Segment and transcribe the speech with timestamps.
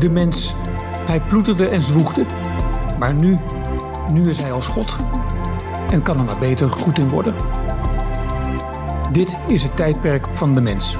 [0.00, 0.54] de mens.
[1.06, 2.24] Hij ploeterde en zwoegde.
[2.98, 3.38] Maar nu,
[4.12, 4.96] nu is hij als God.
[5.90, 7.34] En kan er maar beter goed in worden.
[9.12, 10.96] Dit is het tijdperk van de mens.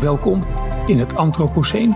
[0.00, 0.42] Welkom
[0.86, 1.94] in het Anthropoceen.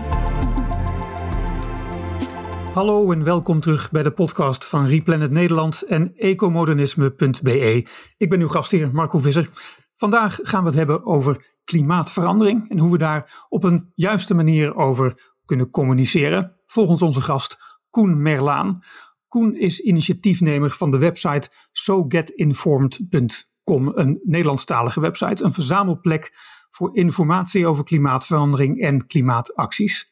[2.73, 7.87] Hallo en welkom terug bij de podcast van Replanet Nederland en ecomodernisme.be.
[8.17, 9.49] Ik ben uw gastheer Marco Visser.
[9.95, 14.75] Vandaag gaan we het hebben over klimaatverandering en hoe we daar op een juiste manier
[14.75, 16.55] over kunnen communiceren.
[16.65, 17.57] Volgens onze gast
[17.89, 18.83] Koen Merlaan.
[19.27, 26.31] Koen is initiatiefnemer van de website sogetinformed.com, een Nederlandstalige website, een verzamelplek
[26.69, 30.11] voor informatie over klimaatverandering en klimaatacties.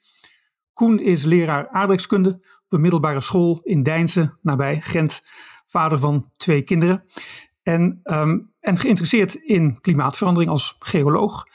[0.73, 2.29] Koen is leraar aardrijkskunde
[2.65, 5.21] op een middelbare school in Deinzen, nabij Gent,
[5.65, 7.03] vader van twee kinderen.
[7.63, 11.45] En, ehm, en geïnteresseerd in klimaatverandering als geoloog.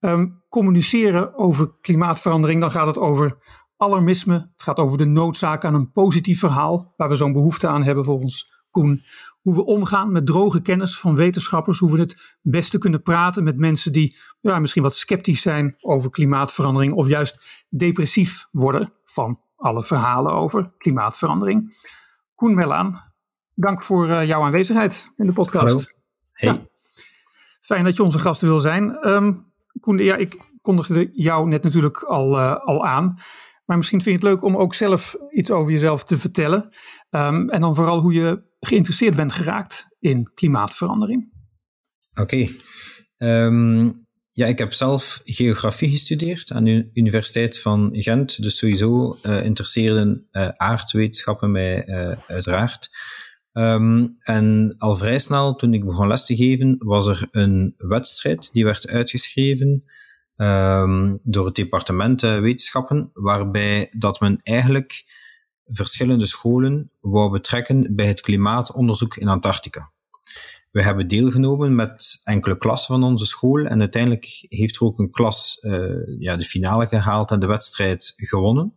[0.00, 3.38] Ehm, communiceren over klimaatverandering, dan gaat het over
[3.76, 4.34] alarmisme.
[4.34, 8.04] Het gaat over de noodzaak aan een positief verhaal, waar we zo'n behoefte aan hebben
[8.04, 9.02] volgens Koen.
[9.40, 13.56] Hoe we omgaan met droge kennis van wetenschappers, hoe we het beste kunnen praten met
[13.56, 19.84] mensen die ja, misschien wat sceptisch zijn over klimaatverandering of juist depressief worden van alle
[19.84, 21.76] verhalen over klimaatverandering.
[22.34, 22.96] Koen Mellaan,
[23.54, 25.74] dank voor uh, jouw aanwezigheid in de podcast.
[25.74, 25.84] Hallo.
[26.32, 26.48] Hey.
[26.48, 26.66] Ja.
[27.60, 29.08] Fijn dat je onze gast wil zijn.
[29.08, 29.45] Um,
[29.80, 33.18] Koen, ja, ik kondigde jou net natuurlijk al, uh, al aan.
[33.64, 36.68] Maar misschien vind je het leuk om ook zelf iets over jezelf te vertellen.
[37.10, 41.32] Um, en dan vooral hoe je geïnteresseerd bent geraakt in klimaatverandering.
[42.20, 42.48] Oké.
[43.16, 48.42] Um, ja, ik heb zelf geografie gestudeerd aan de Universiteit van Gent.
[48.42, 51.86] Dus sowieso uh, interesseerden uh, aardwetenschappen mij
[52.26, 52.88] uiteraard.
[53.58, 58.52] Um, en al vrij snel, toen ik begon les te geven, was er een wedstrijd
[58.52, 59.86] die werd uitgeschreven
[60.36, 65.04] um, door het departement wetenschappen, waarbij dat men eigenlijk
[65.66, 69.90] verschillende scholen wou betrekken bij het klimaatonderzoek in Antarctica.
[70.70, 75.10] We hebben deelgenomen met enkele klassen van onze school en uiteindelijk heeft er ook een
[75.10, 78.74] klas uh, ja, de finale gehaald en de wedstrijd gewonnen.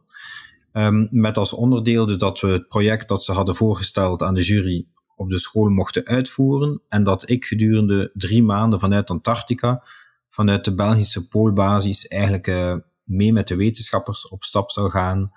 [0.85, 4.41] Um, met als onderdeel dus dat we het project dat ze hadden voorgesteld aan de
[4.41, 4.85] jury
[5.15, 9.83] op de school mochten uitvoeren en dat ik gedurende drie maanden vanuit Antarctica,
[10.29, 15.31] vanuit de Belgische poolbasis, eigenlijk uh, mee met de wetenschappers op stap zou gaan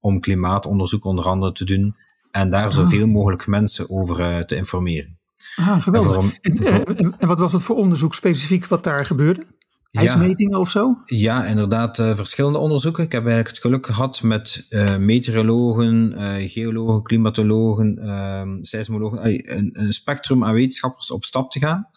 [0.00, 1.94] om klimaatonderzoek onder andere te doen
[2.30, 3.12] en daar zoveel ah.
[3.12, 5.18] mogelijk mensen over uh, te informeren.
[5.56, 6.16] Ah, geweldig.
[6.16, 9.46] En, voor, en, en, en, wat was het voor onderzoek specifiek wat daar gebeurde?
[9.90, 11.02] IJsmetingen of zo?
[11.04, 13.04] Ja, inderdaad, uh, verschillende onderzoeken.
[13.04, 19.26] Ik heb eigenlijk het geluk gehad met uh, meteorologen, uh, geologen, klimatologen, ehm, seismologen,
[19.56, 21.88] een, een, spectrum aan wetenschappers op stap te gaan.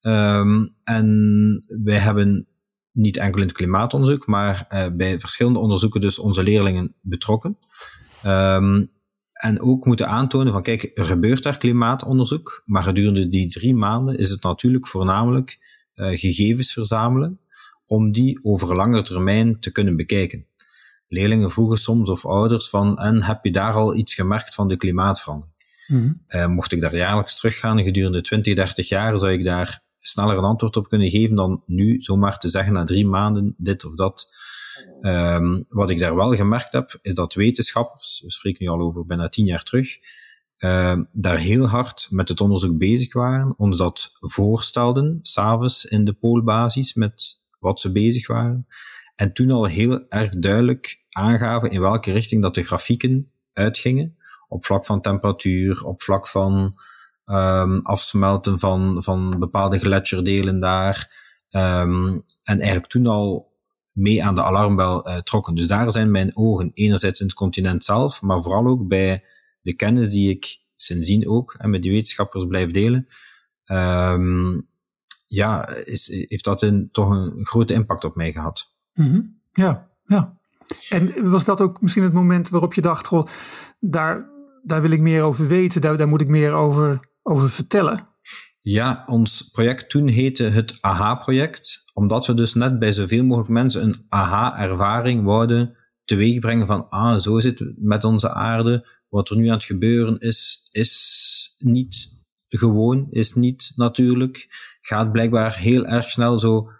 [0.00, 2.46] Um, en wij hebben
[2.92, 4.66] niet enkel in het klimaatonderzoek, maar
[4.96, 7.58] bij verschillende onderzoeken dus onze leerlingen betrokken.
[8.26, 8.90] Um,
[9.32, 14.18] en ook moeten aantonen van, kijk, er gebeurt daar klimaatonderzoek, maar gedurende die drie maanden
[14.18, 15.58] is het natuurlijk voornamelijk
[15.98, 17.40] gegevens verzamelen
[17.86, 20.46] om die over lange termijn te kunnen bekijken.
[21.08, 24.76] Leerlingen vroegen soms of ouders van, en heb je daar al iets gemerkt van de
[24.76, 25.56] klimaatverandering?
[25.86, 30.38] Mm uh, mocht ik daar jaarlijks teruggaan gedurende 20, 30 jaar, zou ik daar sneller
[30.38, 33.94] een antwoord op kunnen geven dan nu zomaar te zeggen na drie maanden dit of
[33.94, 34.28] dat.
[35.00, 39.06] Um, wat ik daar wel gemerkt heb, is dat wetenschappers, we spreken nu al over
[39.06, 39.96] bijna tien jaar terug,
[40.58, 46.12] uh, daar heel hard met het onderzoek bezig waren, ons dat voorstelden, s'avonds in de
[46.12, 48.66] poolbasis met wat ze bezig waren.
[49.16, 54.16] En toen al heel erg duidelijk aangaven in welke richting dat de grafieken uitgingen.
[54.48, 56.80] Op vlak van temperatuur, op vlak van
[57.26, 61.26] um, afsmelten van, van bepaalde gletsjerdelen daar.
[61.50, 63.52] Um, en eigenlijk toen al
[63.92, 65.54] mee aan de alarmbel uh, trokken.
[65.54, 69.24] Dus daar zijn mijn ogen enerzijds in het continent zelf, maar vooral ook bij
[69.68, 73.08] de kennis die ik sindsdien ook en met die wetenschappers blijf delen,
[73.66, 74.68] um,
[75.26, 78.74] ja, is, heeft dat een, toch een grote impact op mij gehad.
[78.94, 79.40] Mm -hmm.
[79.52, 80.36] Ja, ja.
[80.88, 83.26] En was dat ook misschien het moment waarop je dacht, goh,
[83.80, 84.28] daar,
[84.62, 88.06] daar wil ik meer over weten, daar, daar moet ik meer over, over vertellen?
[88.60, 93.82] Ja, ons project toen heette het AHA-project, omdat we dus net bij zoveel mogelijk mensen
[93.82, 99.46] een AHA-ervaring wouden teweegbrengen van, ah, zo zit het met onze aarde, wat er nu
[99.46, 102.16] aan het gebeuren is, is niet
[102.46, 104.46] gewoon, is niet natuurlijk.
[104.80, 106.70] Gaat blijkbaar heel erg snel zo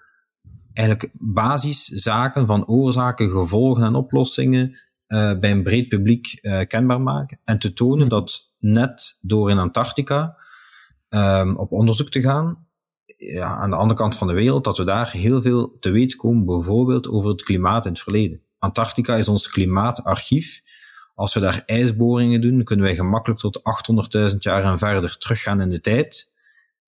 [0.72, 4.78] eigenlijk basiszaken van oorzaken, gevolgen en oplossingen
[5.08, 7.40] uh, bij een breed publiek uh, kenbaar maken.
[7.44, 8.08] En te tonen hmm.
[8.08, 10.36] dat net door in Antarctica
[11.08, 12.66] um, op onderzoek te gaan,
[13.16, 16.18] ja, aan de andere kant van de wereld, dat we daar heel veel te weten
[16.18, 18.42] komen, bijvoorbeeld over het klimaat in het verleden.
[18.58, 20.62] Antarctica is ons klimaatarchief.
[21.18, 23.62] Als we daar ijsboringen doen, kunnen wij gemakkelijk tot
[24.32, 26.32] 800.000 jaar en verder teruggaan in de tijd.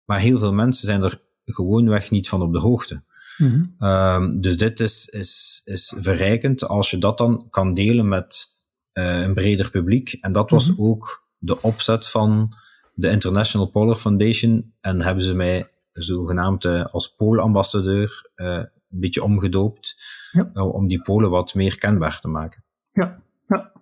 [0.04, 3.02] Maar heel veel mensen zijn er gewoonweg niet van op de hoogte.
[3.36, 3.74] Mm
[4.40, 8.46] dus dit is, is, is verrijkend als je dat dan kan delen met
[8.92, 10.12] uh, een breder publiek.
[10.20, 10.82] En dat was mhm.
[10.82, 12.54] ook de opzet van
[12.94, 14.74] de International Polar Foundation.
[14.80, 19.96] En hebben ze mij zogenaamd uh, als poolambassadeur uh, een beetje omgedoopt.
[20.32, 20.64] Ja.
[20.64, 22.64] om die polen wat meer kenbaar te maken.
[22.92, 23.74] Ja, ja.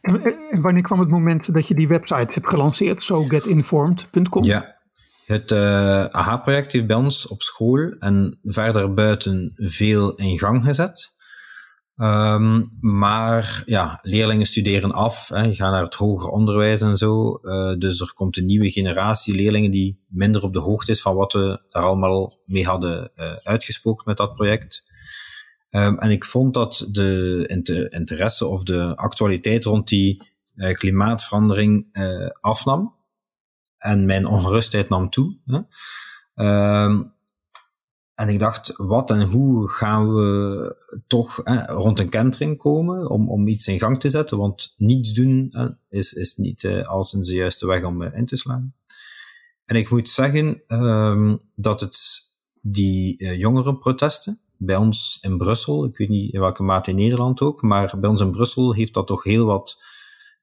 [0.00, 4.44] En, wanneer kwam het moment dat je die website hebt gelanceerd, sogetinformed.com?
[4.44, 4.76] Ja,
[5.26, 11.18] het uh, AHA-project heeft bij ons op school en verder buiten veel in gang gezet.
[11.96, 17.38] Um, maar ja, leerlingen studeren af, hè, gaan naar het hoger onderwijs en zo.
[17.42, 21.14] Uh, dus er komt een nieuwe generatie leerlingen die minder op de hoogte is van
[21.14, 24.89] wat we daar allemaal mee hadden uh, uitgesproken met dat project.
[25.70, 30.22] Um, en ik vond dat de interesse of de actualiteit rond die
[30.72, 31.88] klimaatverandering
[32.40, 32.94] afnam
[33.78, 35.36] en mijn ongerustheid nam toe.
[35.44, 35.60] Hè.
[36.34, 37.04] Uh,
[38.14, 43.48] en ik dacht, wat en hoe gaan we toch rond een kentering komen om, om
[43.48, 44.38] iets in gang te zetten?
[44.38, 45.52] Want niets doen
[45.88, 48.74] is, is niet uh, als een de juiste weg om uh, in te slaan.
[49.64, 52.20] En ik moet zeggen um, dat het
[52.60, 57.62] die jongerenprotesten bij ons in Brussel, ik weet niet in welke mate in Nederland ook,
[57.62, 59.82] maar bij ons in Brussel heeft dat toch heel wat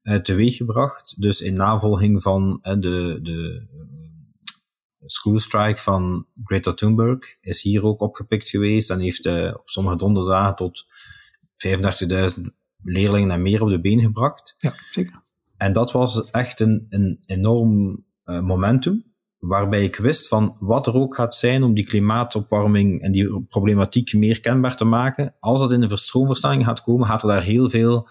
[0.03, 1.21] uh, teweeggebracht.
[1.21, 3.67] Dus in navolging van uh, de, de
[5.05, 10.55] schoolstrike van Greta Thunberg is hier ook opgepikt geweest en heeft uh, op sommige donderdagen
[10.55, 10.85] tot
[12.37, 12.43] 35.000
[12.83, 14.55] leerlingen en meer op de been gebracht.
[14.57, 15.21] Ja, zeker.
[15.57, 19.06] En dat was echt een, een enorm momentum,
[19.39, 24.13] waarbij ik wist van wat er ook gaat zijn om die klimaatopwarming en die problematiek
[24.13, 25.35] meer kenbaar te maken.
[25.39, 28.09] Als het in de stroomverstelling gaat komen, gaat er daar heel veel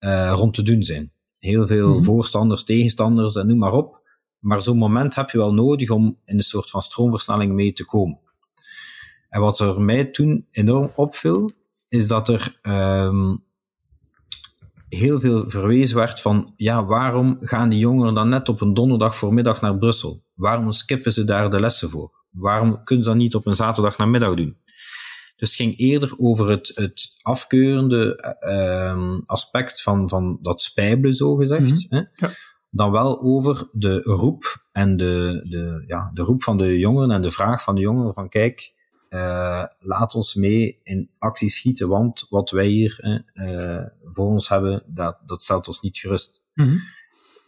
[0.00, 1.12] uh, rond te doen zijn.
[1.38, 2.04] Heel veel mm -hmm.
[2.04, 4.00] voorstanders, tegenstanders en noem maar op.
[4.38, 7.84] Maar zo'n moment heb je wel nodig om in een soort van stroomversnelling mee te
[7.84, 8.18] komen.
[9.28, 11.50] En wat er mij toen enorm opviel,
[11.88, 13.44] is dat er um,
[14.90, 19.16] heel veel verwezen werd van, ja, waarom gaan die jongeren dan net op een donderdag
[19.16, 20.24] voormiddag naar Brussel?
[20.34, 22.24] Waarom skippen ze daar de lessen voor?
[22.30, 24.58] Waarom kunnen ze dat niet op een zaterdag namiddag doen?
[25.36, 31.34] Dus het ging eerder over het, het afkeurende uh, aspect van, van dat spijbelen, zo
[31.34, 31.60] gezegd.
[31.60, 32.08] Mm -hmm.
[32.12, 32.26] hè?
[32.26, 32.32] Ja.
[32.70, 37.22] Dan wel over de roep en de, de, ja, de roep van de jongeren en
[37.22, 38.74] de vraag van de jongeren van kijk,
[39.10, 44.82] uh, laat ons mee in actie schieten, want wat wij hier uh, voor ons hebben,
[44.86, 46.42] dat, dat stelt ons niet gerust.
[46.54, 46.80] Mm -hmm.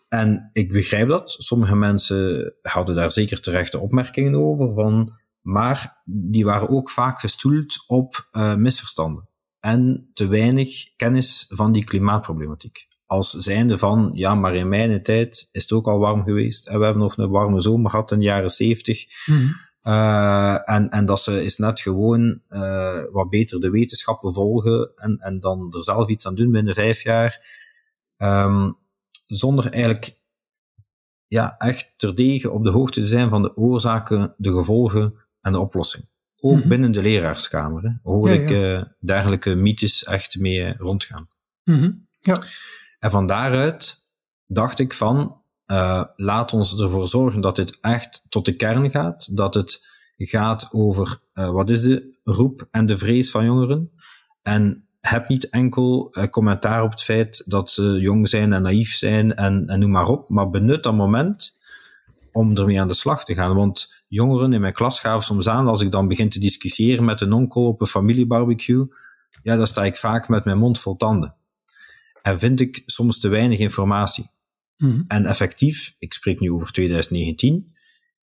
[0.08, 1.36] En ik begrijp dat.
[1.38, 7.84] Sommige mensen hadden daar zeker terechte opmerkingen over, van maar die waren ook vaak gestoeld
[7.86, 9.28] op uh, misverstanden
[9.60, 12.88] en te weinig kennis van die klimaatproblematiek.
[13.06, 16.78] Als zijnde van, ja, maar in mijn tijd is het ook al warm geweest en
[16.78, 19.06] we hebben nog een warme zomer gehad in de jaren zeventig.
[19.26, 19.54] Mm -hmm.
[19.82, 25.19] Uh, en, en dat ze is net gewoon uh, wat beter de wetenschappen volgen en,
[25.19, 27.61] en dan er zelf iets aan doen binnen vijf jaar.
[28.17, 28.76] Um,
[29.26, 30.20] zonder eigenlijk
[31.26, 35.58] ja, echt terdege op de hoogte te zijn van de oorzaken, de gevolgen en de
[35.58, 36.11] oplossing.
[36.40, 36.69] Ook mm -hmm.
[36.69, 38.79] binnen de leraarskamer hè, hoor ja, ik ja.
[38.79, 41.29] Uh, dergelijke mythes echt mee rondgaan.
[41.64, 42.08] Mm -hmm.
[42.19, 42.43] ja.
[42.98, 44.10] En van daaruit
[44.46, 45.42] dacht ik van,
[45.72, 50.69] uh, laat ons ervoor zorgen dat dit echt tot de kern gaat, dat het gaat
[50.72, 53.91] over uh, wat is de roep en de vrees van jongeren.
[54.43, 58.93] En heb niet enkel uh, commentaar op het feit dat ze jong zijn en naïef
[58.94, 61.60] zijn en, en noem maar op, maar benut dat moment
[62.32, 63.55] om ermee aan de slag te gaan.
[63.55, 67.20] Want jongeren in mijn klas gaven soms aan, als ik dan begin te discussiëren met
[67.20, 68.86] een onkel op een familiebarbecue,
[69.43, 71.34] ja, dan sta ik vaak met mijn mond vol tanden.
[72.22, 74.31] En vind ik soms te weinig informatie.
[74.76, 75.05] Mm -hmm.
[75.06, 77.72] En effectief, ik spreek nu over 2019,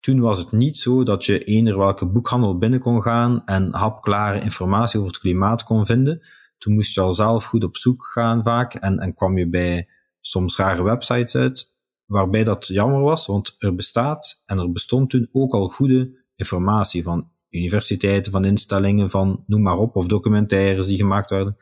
[0.00, 4.40] toen was het niet zo dat je eender welke boekhandel binnen kon gaan en hapklare
[4.40, 6.20] informatie over het klimaat kon vinden.
[6.58, 9.88] Toen moest je al zelf goed op zoek gaan vaak en, en kwam je bij
[10.20, 11.78] soms rare websites uit
[12.10, 17.02] waarbij dat jammer was, want er bestaat en er bestond toen ook al goede informatie
[17.02, 21.56] van universiteiten, van instellingen, van noem maar op, of documentaires die gemaakt werden,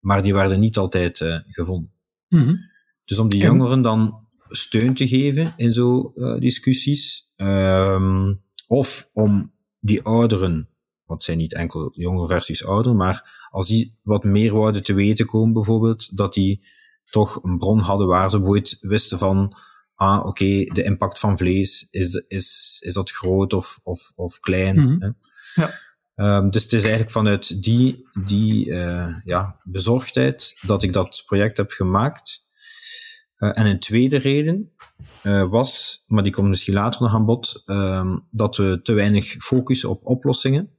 [0.00, 1.92] maar die werden niet altijd uh, gevonden.
[2.28, 2.58] Mm -hmm.
[3.06, 3.46] Dus om die en...
[3.46, 10.68] jongeren dan steun te geven in zo'n uh, discussies, um, of om die ouderen,
[11.04, 14.94] want het zijn niet enkel jongere versies ouder, maar als die wat meer wouden te
[14.94, 16.64] weten komen bijvoorbeeld, dat die
[17.10, 19.56] toch een bron hadden waar ze bijvoorbeeld wisten van
[19.94, 24.12] ah, oké, okay, de impact van vlees, is, de, is, is dat groot of, of,
[24.16, 24.80] of klein?
[24.80, 25.16] Mm -hmm.
[25.54, 25.70] Ja.
[26.14, 31.56] Um, dus het is eigenlijk vanuit die, die uh, ja, bezorgdheid dat ik dat project
[31.56, 32.45] heb gemaakt.
[33.38, 34.72] Uh, en een tweede reden
[35.22, 39.24] uh, was, maar die komt misschien later nog aan bod, um, dat we te weinig
[39.24, 40.70] focussen op oplossingen.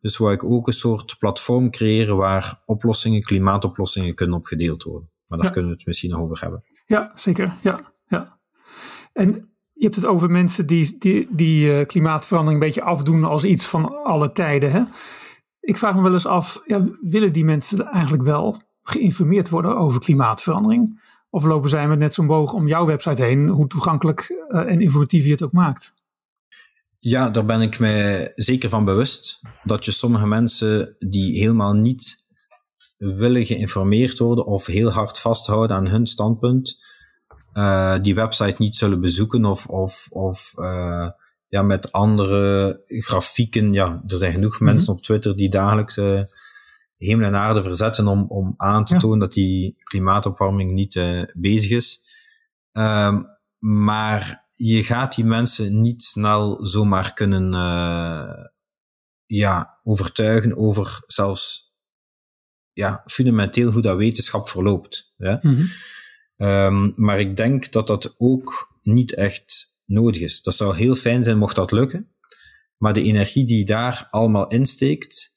[0.00, 5.10] Dus wou ik ook een soort platform creëren waar oplossingen, klimaatoplossingen kunnen opgedeeld worden.
[5.26, 6.64] Maar daar kunnen we het misschien nog over hebben.
[6.86, 7.52] Ja, zeker.
[7.62, 8.38] Ja, ja.
[9.12, 13.44] En je hebt het over mensen die, die, die uh, klimaatverandering een beetje afdoen als
[13.44, 14.72] iets van alle tijden.
[14.72, 14.82] Hè?
[15.60, 20.00] Ik vraag me wel eens af, ja, willen die mensen eigenlijk wel geïnformeerd worden over
[20.00, 21.00] klimaatverandering?
[21.34, 24.80] Of lopen zij met net zo'n boog om jouw website heen, hoe toegankelijk uh, en
[24.80, 25.92] informatief je het ook maakt?
[26.98, 29.40] Ja, daar ben ik mij zeker van bewust.
[29.62, 32.16] Dat je sommige mensen die helemaal niet
[32.96, 36.78] willen geïnformeerd worden of heel hard vasthouden aan hun standpunt,
[37.54, 41.08] uh, die website niet zullen bezoeken of, of, of uh,
[41.48, 43.72] ja, met andere grafieken.
[43.72, 44.74] Ja, er zijn genoeg mm -hmm.
[44.74, 46.22] mensen op Twitter die dagelijks uh,
[47.04, 49.00] hemel en aarde verzetten om, om aan te ja.
[49.00, 52.02] tonen dat die klimaatopwarming niet bezig is.
[52.72, 53.26] Um,
[53.58, 57.52] maar je gaat die mensen niet snel zomaar kunnen
[59.26, 61.74] ja, overtuigen over zelfs
[62.72, 65.14] ja, fundamenteel hoe dat wetenschap verloopt.
[65.16, 65.68] Mm -hmm.
[66.36, 70.42] um, maar ik denk dat dat ook niet echt nodig is.
[70.42, 72.08] Dat zou heel fijn zijn mocht dat lukken.
[72.76, 75.33] Maar de energie die daar allemaal insteekt,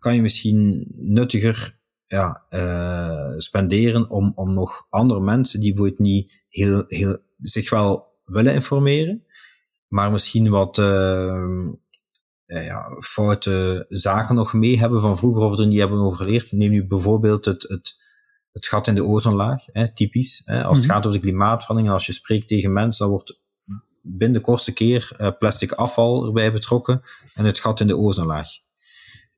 [0.00, 6.42] kan je misschien nuttiger ja, uh, spenderen om, om nog andere mensen die bijvoorbeeld niet
[6.48, 9.24] heel, heel, zich wel willen informeren,
[9.88, 11.68] maar misschien wat uh,
[12.46, 16.52] ja, foute zaken nog mee hebben van vroeger of er niet hebben overleerd.
[16.52, 18.02] Neem nu bijvoorbeeld het, het,
[18.52, 20.42] het gat in de ozonlaag, hè, typisch.
[20.44, 20.82] Hè, als mm -hmm.
[20.82, 23.40] het gaat over de klimaatverandering en als je spreekt tegen mensen, dan wordt
[24.02, 27.02] binnen de kortste keer uh, plastic afval erbij betrokken
[27.34, 28.48] en het gat in de ozonlaag.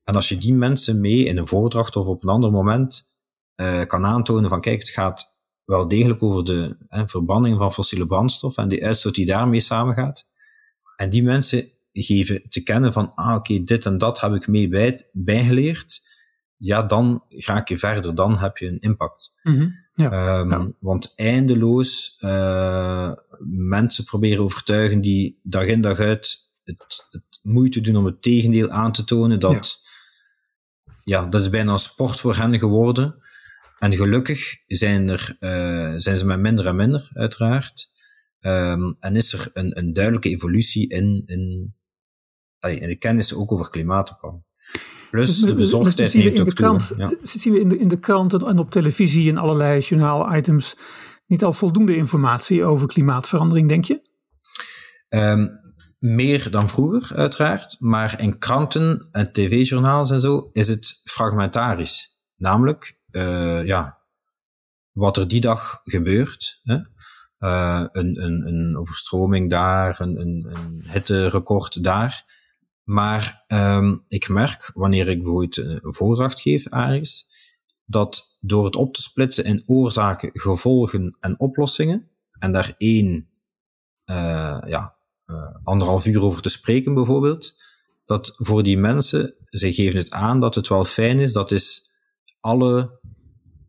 [0.04, 3.11] En als je die mensen mee in een voordracht of op een ander moment
[3.56, 8.06] uh, kan aantonen van kijk, het gaat wel degelijk over de hè, verbanning van fossiele
[8.06, 10.26] brandstof en de uitstoot die daarmee samengaat.
[10.97, 14.49] En die mensen geven te kennen van, ah oké, okay, dit en dat heb ik
[14.49, 16.11] mee bij, bijgeleerd.
[16.56, 19.32] Ja, dan ga je verder, dan heb je een impact.
[19.42, 19.73] Mm -hmm.
[19.94, 20.66] ja, um, ja.
[20.80, 23.12] Want eindeloos uh,
[23.56, 28.71] mensen proberen overtuigen die dag in dag uit het, het moeite doen om het tegendeel
[28.71, 29.80] aan te tonen, dat
[31.04, 31.26] ja.
[31.26, 33.21] dat is bijna een sport voor hen geworden.
[33.78, 37.90] En gelukkig zijn, er, uh, zijn ze met minder en minder, uiteraard.
[38.40, 41.75] Um, en is er een, een duidelijke evolutie in, in,
[42.61, 44.44] in de kennis ook over klimaatopwarming.
[45.11, 46.80] Plus de bezorgdheid neemt ook toe.
[46.97, 47.12] Ja.
[47.23, 50.76] Zien we in de, in de kranten en op televisie en allerlei journaal-items
[51.26, 54.11] niet al voldoende informatie over klimaatverandering, denk je?
[55.09, 55.61] Um,
[56.02, 57.76] meer dan vroeger, uiteraard.
[57.80, 62.21] Maar in kranten en tv-journaals en zo is het fragmentarisch.
[62.37, 63.99] Namelijk, uh, ja,
[64.92, 66.61] wat er die dag gebeurt.
[66.62, 66.75] Hè?
[67.38, 72.25] Uh, een, een, een overstroming daar, een, een, een hitterecord daar.
[72.82, 77.30] Maar um, ik merk, wanneer ik bijvoorbeeld een voordracht geef ergens,
[77.85, 83.28] dat door het op te splitsen in oorzaken, gevolgen en oplossingen, en daar één,
[84.66, 85.00] ja,
[85.62, 87.54] anderhalf uur over te spreken bijvoorbeeld,
[88.04, 91.90] dat voor die mensen, ze geven het aan dat het wel fijn is, dat is
[92.40, 93.00] alle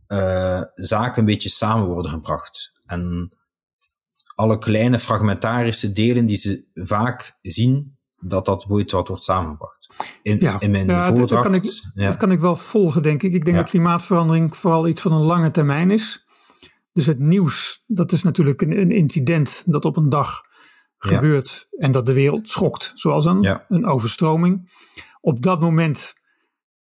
[0.07, 2.71] uh, zaken een beetje samen worden gebracht.
[2.85, 3.31] En
[4.35, 9.89] alle kleine fragmentarische delen die ze vaak zien, dat dat ooit wat wordt samengebracht.
[10.21, 11.29] In, ja, in mijn ja, voordracht.
[11.29, 12.07] Dat kan, ik, ja.
[12.07, 13.33] dat kan ik wel volgen, denk ik.
[13.33, 13.61] Ik denk Ja.
[13.61, 16.25] dat klimaatverandering vooral iets van een lange termijn is.
[16.91, 20.41] Dus het nieuws, dat is natuurlijk een, een incident dat op een dag.
[21.05, 24.71] Gebeurt en dat de wereld schokt, zoals een, een overstroming.
[25.21, 26.13] Op dat moment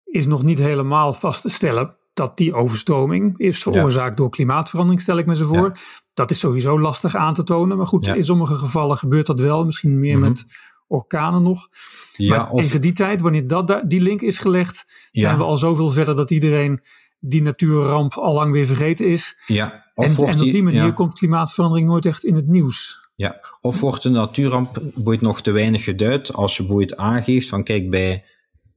[0.05, 5.17] is nog niet helemaal vast te stellen dat die overstroming is veroorzaakt door klimaatverandering, stel
[5.17, 5.67] ik me zo voor.
[5.67, 5.73] Ja.
[6.13, 8.13] Dat is sowieso lastig aan te tonen, maar goed, Ja.
[8.13, 10.27] in sommige gevallen gebeurt dat wel, misschien meer Mhm.
[10.27, 10.45] met
[10.87, 11.67] orkanen nog.
[12.11, 15.43] Ja, maar of, tegen die tijd, wanneer dat, da- die link is gelegd, zijn we
[15.43, 16.81] al zoveel verder dat iedereen
[17.19, 19.41] die natuurramp al lang weer vergeten is.
[19.45, 22.47] ja, of En, wordt en op die manier ja, komt klimaatverandering nooit echt in het
[22.47, 23.00] nieuws.
[23.21, 27.63] Ja, of wordt de natuurramp boeit nog te weinig geduid als je boeit aangeeft van
[27.63, 28.25] kijk, bij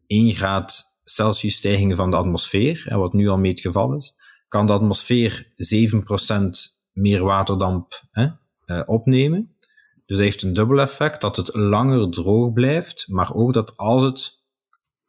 [0.06, 4.16] 1 graad Celsius stijging van de atmosfeer, wat nu al mee het geval is,
[4.48, 6.50] kan de atmosfeer 7%
[6.92, 8.28] meer waterdamp hè,
[8.64, 9.54] eh, opnemen.
[10.06, 14.02] Dus dat heeft een dubbel effect, dat het langer droog blijft, maar ook dat als
[14.02, 14.44] het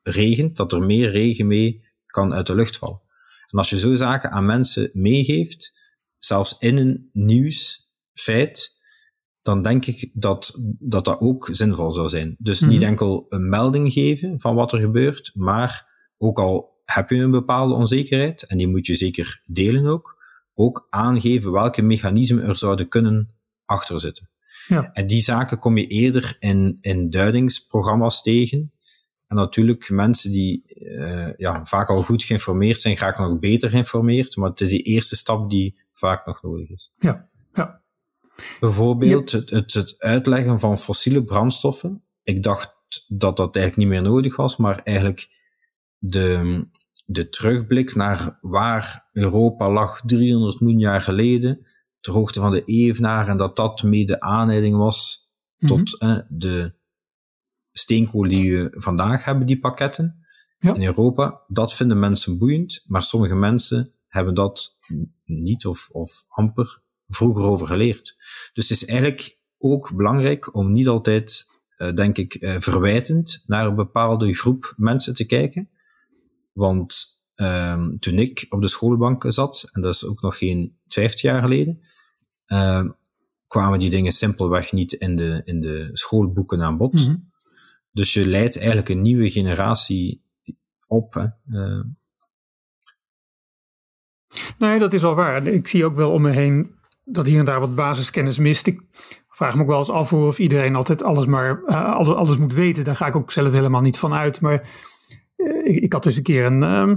[0.01, 3.01] regent, dat er meer regen mee kan uit de lucht vallen.
[3.51, 8.75] En als je zo zaken aan mensen meegeeft, zelfs in een nieuwsfeit,
[9.45, 12.35] dan denk ik dat dat, dat ook zinvol zou zijn.
[12.39, 12.89] Dus niet Mhm.
[12.89, 15.87] enkel een melding geven van wat er gebeurt, maar
[16.17, 20.23] ook al heb je een bepaalde onzekerheid, en die moet je zeker delen ook,
[20.53, 23.35] ook aangeven welke mechanismen er zouden kunnen
[23.65, 24.29] achter zitten.
[24.67, 24.89] Ja.
[24.93, 28.71] En die zaken kom je eerder in, in duidingsprogramma's tegen.
[29.27, 34.35] En natuurlijk, mensen die eh, ja, vaak al goed geïnformeerd zijn, raken nog beter geïnformeerd,
[34.35, 36.93] maar het is die eerste stap die vaak nog nodig is.
[36.97, 37.83] Ja, ja.
[38.59, 42.03] Bijvoorbeeld het, het, het uitleggen van fossiele brandstoffen.
[42.23, 42.75] Ik dacht
[43.07, 45.27] dat dat eigenlijk niet meer nodig was, maar eigenlijk
[45.97, 46.67] de,
[47.05, 51.67] de terugblik naar waar Europa lag 300 miljoen jaar geleden,
[51.99, 55.23] ter hoogte van de Evenaar, en dat dat mede aanleiding was
[55.57, 55.67] Mhm.
[55.75, 56.73] tot eh, de
[57.71, 60.25] steenkool die we vandaag hebben, die pakketten
[60.59, 60.73] Ja.
[60.73, 61.41] in Europa.
[61.47, 64.77] Dat vinden mensen boeiend, maar sommige mensen hebben dat
[65.25, 68.15] niet of, of amper vroeger over geleerd.
[68.53, 71.45] Dus het is eigenlijk ook belangrijk om niet altijd,
[71.77, 75.69] eh, denk ik, eh, verwijtend naar een bepaalde groep mensen te kijken.
[76.53, 81.21] Want ehm, toen ik op de schoolbank zat, en dat is ook nog geen 50
[81.21, 81.81] jaar geleden,
[82.45, 82.89] ehm,
[83.47, 86.93] kwamen die dingen simpelweg niet in de, in de schoolboeken aan bod.
[86.93, 87.15] Mhm.
[87.91, 90.24] Dus je leidt eigenlijk een nieuwe generatie
[90.88, 91.13] op.
[91.13, 91.25] Hè.
[91.59, 91.83] Eh,
[94.57, 95.47] Nee, dat is wel waar.
[95.47, 96.75] Ik zie ook wel om me heen
[97.05, 98.67] dat hier en daar wat basiskennis mist.
[98.67, 98.81] Ik
[99.29, 102.53] vraag me ook wel eens af of iedereen altijd alles maar eh, alles, alles moet
[102.53, 102.83] weten.
[102.83, 104.41] Daar ga ik ook zelf helemaal niet van uit.
[104.41, 104.69] Maar
[105.35, 106.63] eh, ik, ik had dus een keer een.
[106.63, 106.95] ehm,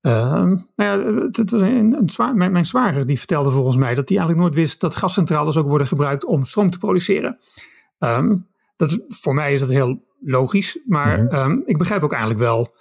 [0.00, 3.76] ehm, nou ja, het, het was een, een zwaar, mijn, mijn zwager die vertelde volgens
[3.76, 7.38] mij dat hij eigenlijk nooit wist dat gascentrales ook worden gebruikt om stroom te produceren.
[7.98, 8.36] Ehm,
[8.76, 11.18] dat, voor mij is dat heel logisch, maar
[11.66, 12.74] ik begrijp ook eigenlijk wel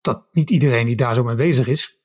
[0.00, 2.01] dat niet iedereen die daar zo mee bezig is,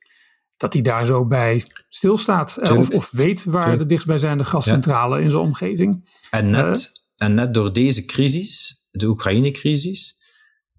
[0.58, 2.58] dat hij daar zo bij stilstaat.
[2.58, 3.82] eh, Of, weet waar Tuurlijk.
[3.82, 6.10] de dichtstbijzijnde gascentrale in zijn omgeving.
[6.32, 10.18] En net, en net door deze crisis, de Oekraïne-crisis,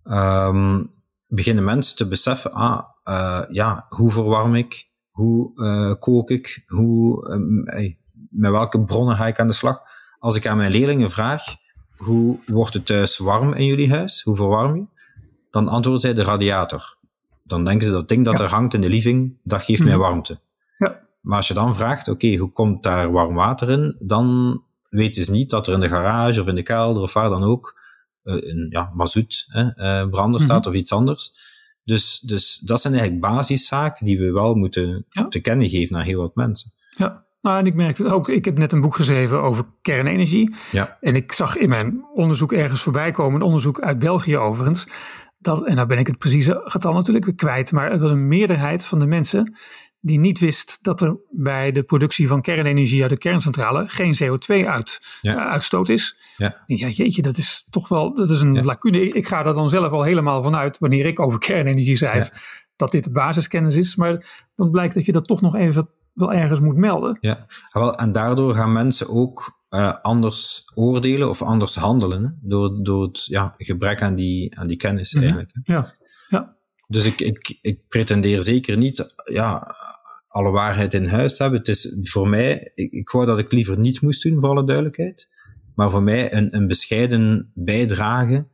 [0.03, 0.85] ehm,
[1.29, 4.87] beginnen mensen te beseffen, ah, eh, ja, hoe verwarm ik?
[5.11, 6.63] Hoe eh, kook ik?
[6.67, 7.99] Hoe, ehm, hey,
[8.31, 9.81] met welke bronnen ga ik aan de slag?
[10.19, 11.45] Als ik aan mijn leerlingen vraag,
[11.97, 14.23] hoe wordt het thuis warm in jullie huis?
[14.23, 14.85] Hoe verwarm je?
[15.51, 16.98] Dan antwoorden zij de radiator.
[17.49, 18.45] Dan denken ze dat ding dat Ja.
[18.45, 20.01] er hangt in de living, dat geeft mij Mhm.
[20.01, 20.41] warmte.
[20.79, 21.01] Ja.
[21.21, 23.97] Maar als je dan vraagt, oké, hoe komt daar warm water in?
[23.99, 27.29] Dan weten ze niet dat er in de garage of in de kelder of waar
[27.31, 27.87] dan ook
[28.23, 31.33] eh, een ja, mazoet, hè, eh, brander staat of iets anders.
[31.85, 35.29] Dus, dus dat zijn eigenlijk basiszaken die we wel moeten Ja.
[35.29, 36.73] te kennen geven aan heel wat mensen.
[36.95, 38.29] Ja, nou, en ik merkte het ook.
[38.29, 40.55] Ik heb net een boek geschreven over kernenergie.
[40.73, 40.97] Ja.
[41.01, 44.87] En ik zag in mijn onderzoek ergens voorbij komen, een onderzoek uit België overigens.
[45.49, 48.29] Dat, en nou ben ik het precieze getal natuurlijk weer kwijt, maar het was een
[48.29, 49.55] meerderheid van de mensen
[50.01, 55.87] die niet wist dat er bij de productie van kernenergie uit de kerncentrale geen CO2-uitstoot
[55.87, 55.95] Ja.
[55.95, 56.17] is.
[56.37, 56.63] Ja.
[56.67, 58.63] Ja, jeetje, dat is toch wel dat is een Ja.
[58.63, 59.01] lacune.
[59.07, 62.31] Ik, ik ga er dan zelf al helemaal vanuit, wanneer ik over kernenergie schrijf,
[62.77, 63.97] dat dit de basiskennis is.
[63.97, 67.17] Maar dan blijkt dat je dat toch nog even wel ergens moet melden.
[67.21, 72.39] Ja, wel, en daardoor gaan mensen ook eh, anders oordelen of anders handelen.
[72.43, 75.23] Door, door het ja, gebrek aan die, aan die kennis Mhm.
[75.23, 75.51] eigenlijk.
[75.63, 75.95] Ja,
[76.29, 76.57] ja.
[76.87, 79.75] Dus ik, ik, ik pretendeer zeker niet ja,
[80.29, 81.61] alle waarheid in huis te hebben.
[81.61, 84.65] Het is voor mij, ik, ik wou dat ik liever niets moest doen, voor alle
[84.65, 85.29] duidelijkheid.
[85.75, 88.47] Maar voor mij een, een bescheiden bijdrage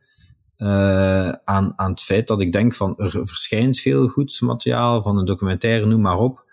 [0.55, 5.17] eh, aan, aan het feit dat ik denk van er verschijnt veel goeds materiaal van
[5.17, 6.44] een documentaire, noem maar op.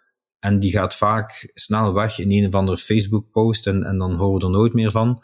[0.42, 4.38] En die gaat vaak snel weg in een of andere Facebook-post en, en dan horen
[4.40, 5.22] we er nooit meer van.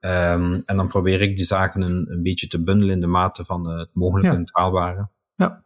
[0.00, 3.44] Ehm, en dan probeer ik die zaken een, een beetje te bundelen in de mate
[3.44, 4.34] van eh, het mogelijke Ja.
[4.34, 5.08] en het haalbare.
[5.34, 5.64] Ja.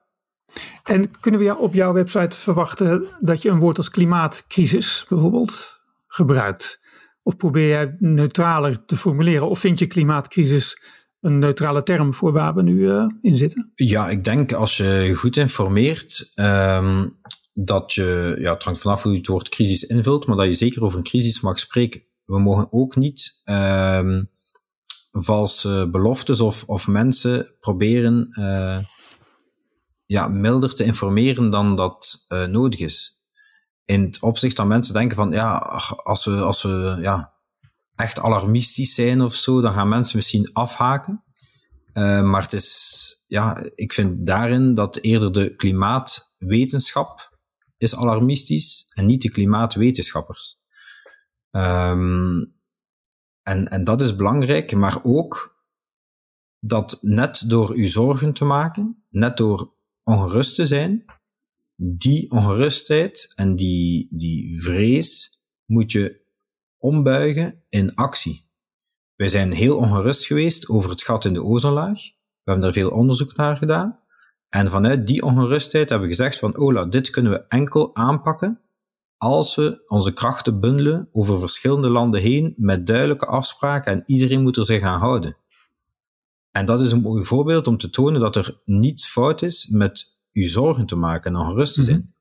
[0.82, 5.80] En kunnen we jou op jouw website verwachten dat je een woord als klimaatcrisis bijvoorbeeld
[6.06, 6.80] gebruikt?
[7.22, 9.48] Of probeer jij neutraler te formuleren?
[9.48, 10.82] Of vind je klimaatcrisis
[11.20, 13.72] een neutrale term voor waar we nu eh, in zitten?
[13.74, 17.08] Ja, ik denk als je je goed informeert, ehm,
[17.54, 20.54] dat je, ja, het hangt vanaf hoe je het woord crisis invult, maar dat je
[20.54, 22.02] zeker over een crisis mag spreken.
[22.24, 24.24] We mogen ook niet ehm,
[25.10, 28.78] valse beloftes of, of mensen proberen eh,
[30.06, 33.12] ja, milder te informeren dan dat eh, nodig is.
[33.84, 35.56] In het opzicht dat mensen denken van, ja,
[36.02, 37.34] als we, als we ja,
[37.96, 41.24] echt alarmistisch zijn of zo, dan gaan mensen misschien afhaken.
[41.92, 47.33] Uh, maar het is, ja, ik vind daarin dat eerder de klimaatwetenschap
[47.76, 50.62] is alarmistisch en niet de klimaatwetenschappers.
[51.50, 52.54] Um,
[53.42, 55.54] en, en dat is belangrijk, maar ook
[56.58, 61.04] dat net door u zorgen te maken, net door ongerust te zijn,
[61.76, 65.30] die ongerustheid en die, die vrees
[65.64, 66.22] moet je
[66.76, 68.48] ombuigen in actie.
[69.14, 72.02] wij zijn heel ongerust geweest over het gat in de ozonlaag.
[72.02, 74.03] We hebben daar veel onderzoek naar gedaan.
[74.54, 78.60] En vanuit die ongerustheid hebben we gezegd van, Ola, dit kunnen we enkel aanpakken
[79.16, 84.56] als we onze krachten bundelen over verschillende landen heen met duidelijke afspraken en iedereen moet
[84.56, 85.36] er zich aan houden.
[86.50, 90.18] En dat is een mooi voorbeeld om te tonen dat er niets fout is met
[90.32, 92.14] u zorgen te maken en ongerust te zijn.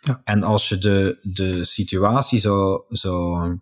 [0.00, 0.10] Mhm.
[0.10, 0.20] Ja.
[0.24, 3.58] En als je de, de situatie zou, zou,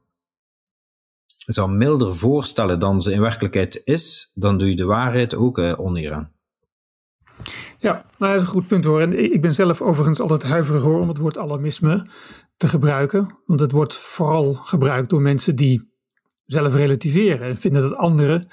[1.47, 5.81] zou milder voorstellen dan ze in werkelijkheid is, dan doe je de waarheid ook uh,
[5.81, 6.33] oneer aan.
[7.79, 9.01] Ja, nou, dat is een goed punt hoor.
[9.01, 12.07] En ik ben zelf overigens altijd huiverig hoor om het woord alarmisme
[12.57, 13.39] te gebruiken.
[13.47, 15.91] Want het wordt vooral gebruikt door mensen die
[16.47, 18.47] zelf relativeren en vinden dat anderen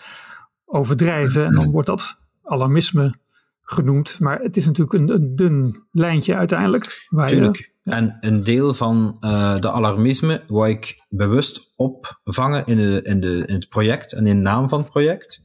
[0.65, 1.45] overdrijven.
[1.45, 3.13] En dan wordt dat alarmisme
[3.61, 4.19] genoemd.
[4.19, 7.07] Maar het is natuurlijk een, een dun lijntje uiteindelijk.
[7.09, 7.73] Waar Tuurlijk.
[7.83, 13.43] En een deel van uh, de alarmisme wou ik bewust opvangen in, de, in, de,
[13.47, 15.41] in het project en in de naam van het project.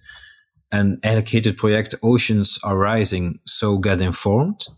[0.70, 4.74] En eigenlijk heet het project Oceans Are Rising, So Get Informed.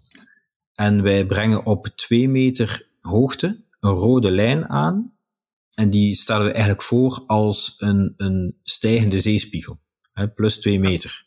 [0.75, 5.13] En wij brengen op twee meter hoogte een rode lijn aan.
[5.75, 9.81] En die stellen we eigenlijk voor als een, een stijgende zeespiegel.
[10.13, 11.27] Hè, plus twee meter.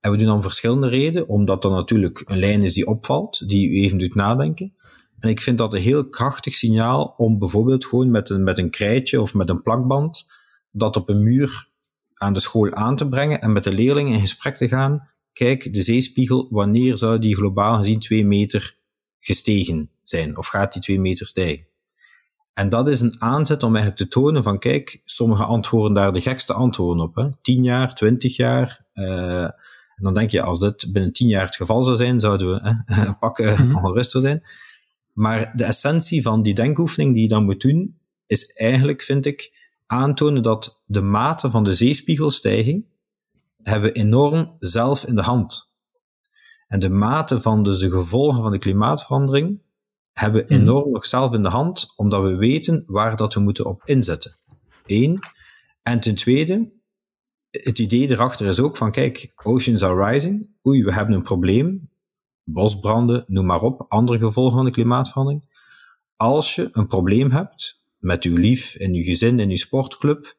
[0.00, 3.68] En we doen dan verschillende redenen, omdat dat natuurlijk een lijn is die opvalt, die
[3.68, 4.74] u even doet nadenken.
[5.18, 8.70] En ik vind dat een heel krachtig signaal om bijvoorbeeld gewoon met een, met een
[8.70, 10.30] krijtje of met een plakband
[10.70, 11.67] dat op een muur
[12.18, 15.08] aan de school aan te brengen en met de leerlingen in gesprek te gaan.
[15.32, 18.76] Kijk, de zeespiegel, wanneer zou die globaal gezien twee meter
[19.20, 20.36] gestegen zijn?
[20.36, 21.66] Of gaat die twee meter stijgen?
[22.54, 26.20] En dat is een aanzet om eigenlijk te tonen van, kijk, sommige antwoorden daar de
[26.20, 27.14] gekste antwoorden op.
[27.14, 27.28] Hè?
[27.42, 28.86] 10 jaar, 20 jaar.
[28.94, 32.48] Uh, en dan denk je, als dit binnen 10 jaar het geval zou zijn, zouden
[32.48, 33.92] we hè, pakken mm -hmm.
[33.94, 34.42] rustig zijn.
[35.12, 39.57] Maar de essentie van die denkoefening die je dan moet doen, is eigenlijk, vind ik,
[39.88, 42.86] aantonen dat de mate van de zeespiegelstijging
[43.62, 45.76] hebben we enorm zelf in de hand.
[46.66, 49.60] En de mate van dus de gevolgen van de klimaatverandering
[50.12, 53.66] hebben we enorm nog zelf in de hand, omdat we weten waar dat we moeten
[53.66, 54.36] op inzetten.
[54.86, 55.18] Eén.
[55.82, 56.72] En ten tweede,
[57.50, 60.48] het idee erachter is ook van, kijk, oceans are rising.
[60.66, 61.90] Oei, we hebben een probleem.
[62.44, 65.56] Bosbranden, noem maar op, andere gevolgen van de klimaatverandering.
[66.16, 70.36] Als je een probleem hebt met uw lief, in uw gezin, in uw sportclub,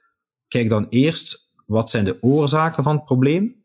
[0.48, 3.64] kijk dan eerst wat zijn de oorzaken van het probleem.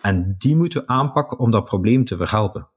[0.00, 2.68] En die moeten we aanpakken om dat probleem te verhelpen.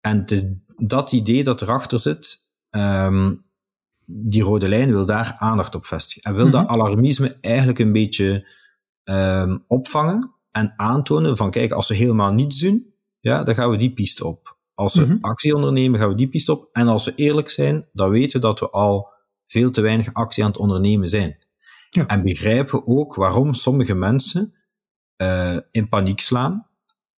[0.00, 2.38] En het is dat idee dat erachter zit,
[2.70, 3.40] um,
[4.04, 6.22] die rode lijn wil daar aandacht op vestigen.
[6.22, 6.60] En wil mm -hmm.
[6.60, 8.48] dat alarmisme eigenlijk een beetje
[9.04, 13.76] um, opvangen en aantonen van kijk, als we helemaal niets doen, ja, dan gaan we
[13.76, 14.49] die piste op.
[14.80, 15.18] Als we mm -hmm.
[15.20, 16.68] actie ondernemen, gaan we die piste op.
[16.72, 19.08] En als we eerlijk zijn, dan weten we dat we al
[19.46, 21.38] veel te weinig actie aan het ondernemen zijn.
[21.90, 22.06] Ja.
[22.06, 24.52] En begrijpen ook waarom sommige mensen
[25.16, 26.66] uh, in paniek slaan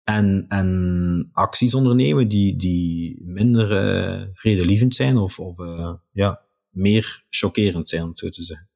[0.03, 7.25] en, en acties ondernemen die, die minder uh, vredelievend zijn of, of uh, ja, meer
[7.29, 8.69] chockerend zijn, om het zo te zeggen.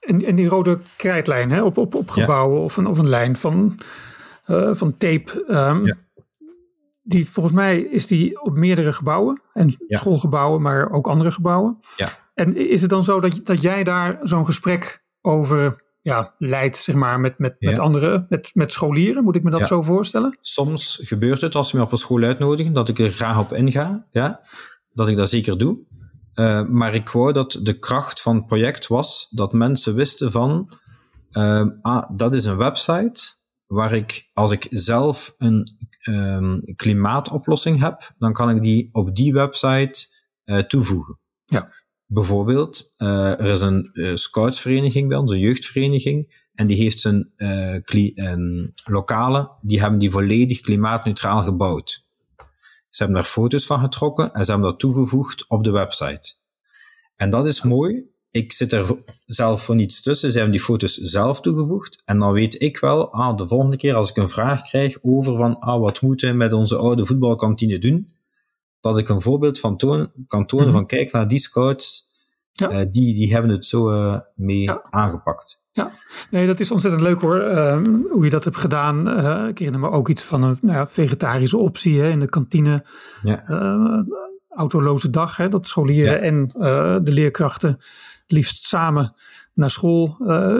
[0.00, 2.64] En, en die rode krijtlijn hè, op, op, op gebouwen ja.
[2.64, 3.78] of, een, of een lijn van,
[4.72, 5.96] van tape, um, ja.
[7.02, 9.98] Die volgens mij is die op meerdere gebouwen en ja.
[9.98, 11.78] schoolgebouwen, maar ook andere gebouwen.
[11.96, 12.18] Ja.
[12.34, 16.94] En is het dan zo dat, dat jij daar zo'n gesprek over ja, leidt, zeg
[16.94, 17.70] maar, met, met, ja.
[17.70, 19.24] met anderen, met, met scholieren?
[19.24, 19.66] Moet ik me dat ja.
[19.66, 20.38] zo voorstellen?
[20.40, 23.52] Soms gebeurt het als ze me op een school uitnodigen, dat ik er graag op
[23.52, 24.40] inga, ja,
[24.92, 25.78] dat ik dat zeker doe.
[26.34, 30.78] Uh, maar ik wou dat de kracht van het project was dat mensen wisten van,
[31.32, 33.20] uh, ah, dat is een website
[33.66, 35.66] waar ik, als ik zelf een
[36.08, 40.06] um, klimaatoplossing heb, dan kan ik die op die website
[40.44, 41.18] uh, toevoegen.
[41.46, 41.72] Ja.
[42.06, 47.32] Bijvoorbeeld, uh, er is een uh, scoutsvereniging bij ons, een jeugdvereniging, en die heeft zijn
[47.36, 52.06] um, lokale, die hebben die volledig klimaatneutraal gebouwd.
[52.88, 56.34] Ze hebben daar foto's van getrokken en ze hebben dat toegevoegd op de website.
[57.16, 58.10] En dat is mooi.
[58.32, 60.30] Ik zit er zelf voor niets tussen.
[60.30, 62.02] Ze hebben die foto's zelf toegevoegd.
[62.04, 65.36] En dan weet ik wel, ah, de volgende keer als ik een vraag krijg over
[65.36, 68.12] van, ah, wat moeten we met onze oude voetbalkantine doen?
[68.82, 70.80] dat ik een voorbeeld van toon, kan tonen mm -hmm.
[70.80, 72.10] van kijk naar die scouts,
[72.52, 72.72] ja.
[72.72, 74.82] uh, die, die hebben het zo uh, mee ja.
[74.90, 75.60] aangepakt.
[75.72, 75.90] Ja,
[76.30, 79.08] nee, dat is ontzettend leuk hoor, uh, hoe je dat hebt gedaan.
[79.48, 82.84] ik herinner me ook iets van een nou ja, vegetarische optie hè, in de kantine.
[83.22, 83.44] Ja.
[84.48, 86.48] autoloze dag, hè, dat scholieren en
[87.04, 87.78] de leerkrachten
[88.32, 89.14] liefst samen
[89.54, 90.16] naar school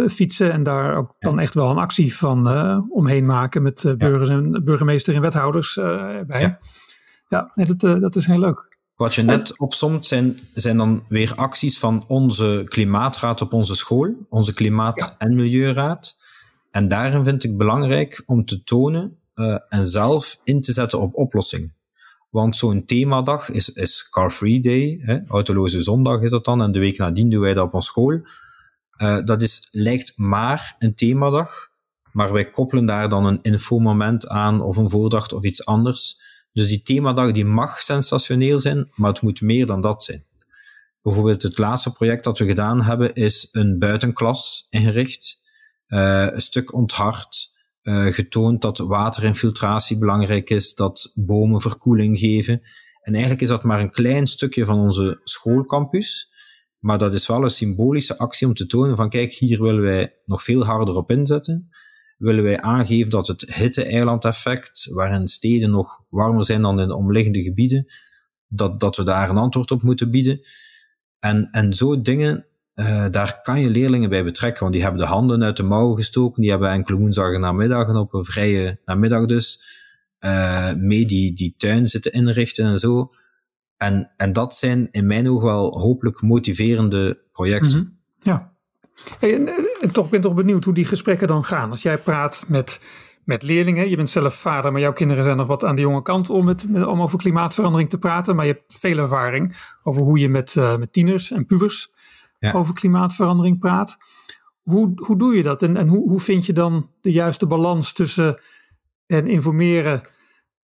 [0.08, 2.46] fietsen en daar ook dan echt wel een actie van
[2.90, 5.74] omheen maken met burgers en burgemeester en wethouders
[6.26, 6.58] bij.
[7.28, 8.76] Ja, nee, dat, dat is heel leuk.
[8.96, 14.14] Wat je net opsomt zijn, zijn dan weer acties van onze klimaatraad op onze school,
[14.28, 16.16] onze klimaat- en milieuraad.
[16.70, 19.18] En daarin vind ik belangrijk om te tonen
[19.68, 21.74] en zelf in te zetten op oplossingen.
[22.32, 26.72] Want zo'n themadag is, is Car Free Day, hè, autoloze zondag is dat dan, en
[26.72, 28.20] de week nadien doen wij dat op ons school.
[28.96, 31.70] Uh, dat is, lijkt maar een themadag,
[32.12, 36.20] maar wij koppelen daar dan een infomoment aan of een voordracht of iets anders.
[36.52, 40.24] Dus die themadag die mag sensationeel zijn, maar het moet meer dan dat zijn.
[41.02, 45.42] Bijvoorbeeld het laatste project dat we gedaan hebben is een buitenklas ingericht,
[45.88, 47.50] uh, een stuk onthard,
[47.82, 52.60] uh, getoond dat waterinfiltratie belangrijk is, dat bomen verkoeling geven.
[53.00, 56.30] En eigenlijk is dat maar een klein stukje van onze schoolcampus,
[56.78, 60.14] maar dat is wel een symbolische actie om te tonen van kijk, hier willen wij
[60.24, 61.70] nog veel harder op inzetten
[62.22, 67.42] willen wij aangeven dat het hitte-eilandeffect, waarin steden nog warmer zijn dan in de omliggende
[67.42, 67.86] gebieden,
[68.48, 70.40] dat, dat we daar een antwoord op moeten bieden.
[71.18, 75.06] En, en zo dingen, uh, daar kan je leerlingen bij betrekken, want die hebben de
[75.06, 79.62] handen uit de mouwen gestoken, die hebben enkele woensdagen namiddagen op een vrije namiddag dus,
[80.20, 83.08] uh, mee die, die tuin zitten inrichten en zo.
[83.76, 87.78] En, en dat zijn in mijn ogen wel hopelijk motiverende projecten.
[87.78, 87.98] -hmm.
[88.22, 88.52] Ja.
[89.20, 89.48] En,
[89.80, 91.70] en, toch ben ik toch benieuwd hoe die gesprekken dan gaan.
[91.70, 92.80] Als jij praat met,
[93.24, 96.02] met leerlingen, je bent zelf vader, maar jouw kinderen zijn nog wat aan de jonge
[96.02, 98.36] kant om, met, om over klimaatverandering te praten.
[98.36, 101.90] Maar je hebt veel ervaring over hoe je met, met tieners en pubers
[102.42, 102.52] ja.
[102.52, 103.96] over klimaatverandering praat.
[104.62, 107.92] Hoe, hoe doe je dat en, en hoe, hoe vind je dan de juiste balans
[107.92, 108.40] tussen
[109.06, 110.02] en informeren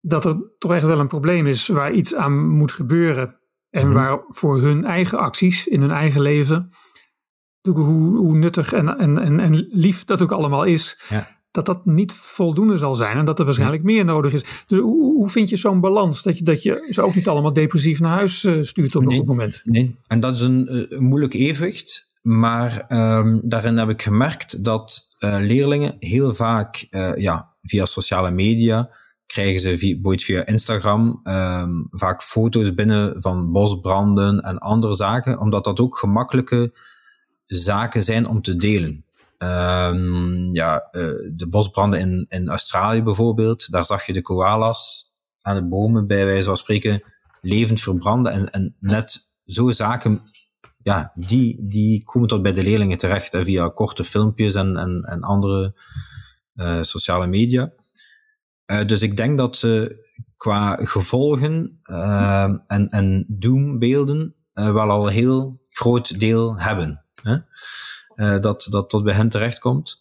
[0.00, 3.38] dat er toch echt wel een probleem is waar iets aan moet gebeuren
[3.70, 4.02] en mm-hmm.
[4.02, 6.70] waar voor hun eigen acties in hun eigen leven
[7.70, 11.40] hoe, hoe nuttig en, en, en, en lief dat ook allemaal is, ja.
[11.52, 14.44] Dat dat niet voldoende zal zijn en dat er waarschijnlijk meer nodig is.
[14.66, 17.52] Dus hoe, hoe vind je zo'n balans dat je, dat je ze ook niet allemaal
[17.52, 19.62] depressief naar huis uh, stuurt op nee, goed moment?
[19.64, 22.10] Nee, en dat is een, een moeilijk evenwicht.
[22.22, 26.86] Maar um, daarin heb ik gemerkt dat uh, leerlingen heel vaak
[27.16, 28.90] ja, via sociale media
[29.26, 35.40] krijgen ze via, bijvoorbeeld via Instagram um, vaak foto's binnen van bosbranden en andere zaken,
[35.40, 36.74] omdat dat ook gemakkelijke
[37.46, 39.04] zaken zijn om te delen.
[39.42, 41.02] Um, ja, uh,
[41.34, 46.24] de bosbranden in, in Australië bijvoorbeeld, daar zag je de koalas aan de bomen bij
[46.24, 47.02] wijze van spreken
[47.40, 48.32] levend verbranden.
[48.32, 50.20] En, en net zo zaken,
[50.82, 55.22] ja, die, die komen tot bij de leerlingen terecht via korte filmpjes en, en, en
[55.22, 55.74] andere
[56.54, 57.72] uh, sociale media.
[58.66, 60.00] Uh, dus ik denk dat ze
[60.36, 67.04] qua gevolgen uh, en, en doembeelden wel al een heel groot deel hebben.
[67.22, 67.36] Hè?
[68.22, 70.00] Uh, dat, dat tot bij hen terechtkomt.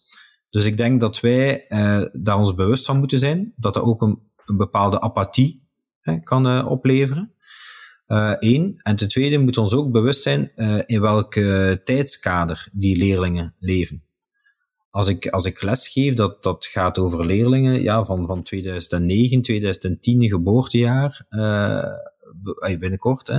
[0.50, 4.02] Dus ik denk dat wij uh, daar ons bewust van moeten zijn, dat dat ook
[4.02, 5.66] een, bepaalde apathie
[6.00, 7.32] hè, kan uh, opleveren.
[8.38, 8.80] Eén.
[8.82, 10.52] en ten tweede moet ons ook bewust zijn
[10.86, 11.32] in welk
[11.84, 14.04] tijdskader die leerlingen leven.
[14.90, 19.42] Als ik, als ik les geef, dat, dat gaat over leerlingen ja, van, van 2009,
[19.42, 21.26] 2010 geboortejaar,
[22.78, 23.38] binnenkort, hè,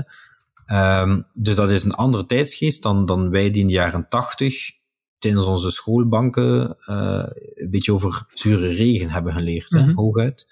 [0.68, 4.72] Um, dus dat is een andere tijdsgeest dan, dan wij die in de jaren tachtig
[5.18, 9.88] tijdens onze schoolbanken uh, een beetje over zure regen hebben geleerd, mm -hmm.
[9.88, 10.48] hè, hooguit.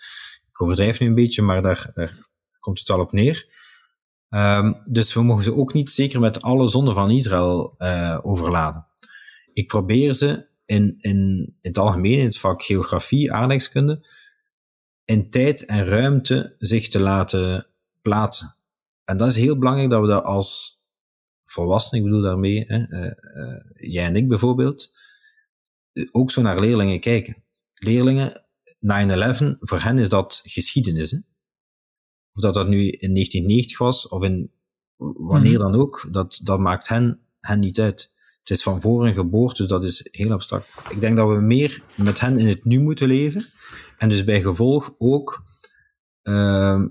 [0.50, 3.50] Ik overdrijf nu een beetje, maar daar, daar komt het wel op neer.
[4.30, 8.86] Um, dus we mogen ze ook niet zeker met alle zonden van Israël uh, overladen.
[9.54, 11.18] Ik probeer ze in, in,
[11.62, 14.08] in het algemeen, in het vak geografie, aardrijkskunde,
[15.06, 17.68] in tijd en ruimte zich te laten
[18.02, 18.54] plaatsen.
[19.12, 20.74] En dat is heel belangrijk dat we dat als
[21.46, 24.92] volwassenen, ik bedoel daarmee, hè, uh, uh, jij en ik bijvoorbeeld,
[26.12, 27.44] ook zo naar leerlingen kijken.
[27.74, 28.46] Leerlingen,
[28.80, 31.12] 9-11, voor hen is dat geschiedenis.
[31.12, 31.18] Hè?
[32.34, 34.52] Of dat dat nu in 1990 was, of in
[35.18, 38.12] wanneer dan ook, dat, dat maakt hen, hen niet uit.
[38.40, 40.74] Het is van voor hun geboorte, dus dat is heel abstract.
[40.90, 43.52] Ik denk dat we meer met hen in het nu moeten leven.
[43.98, 45.44] En dus bij gevolg ook
[46.24, 46.86] uh,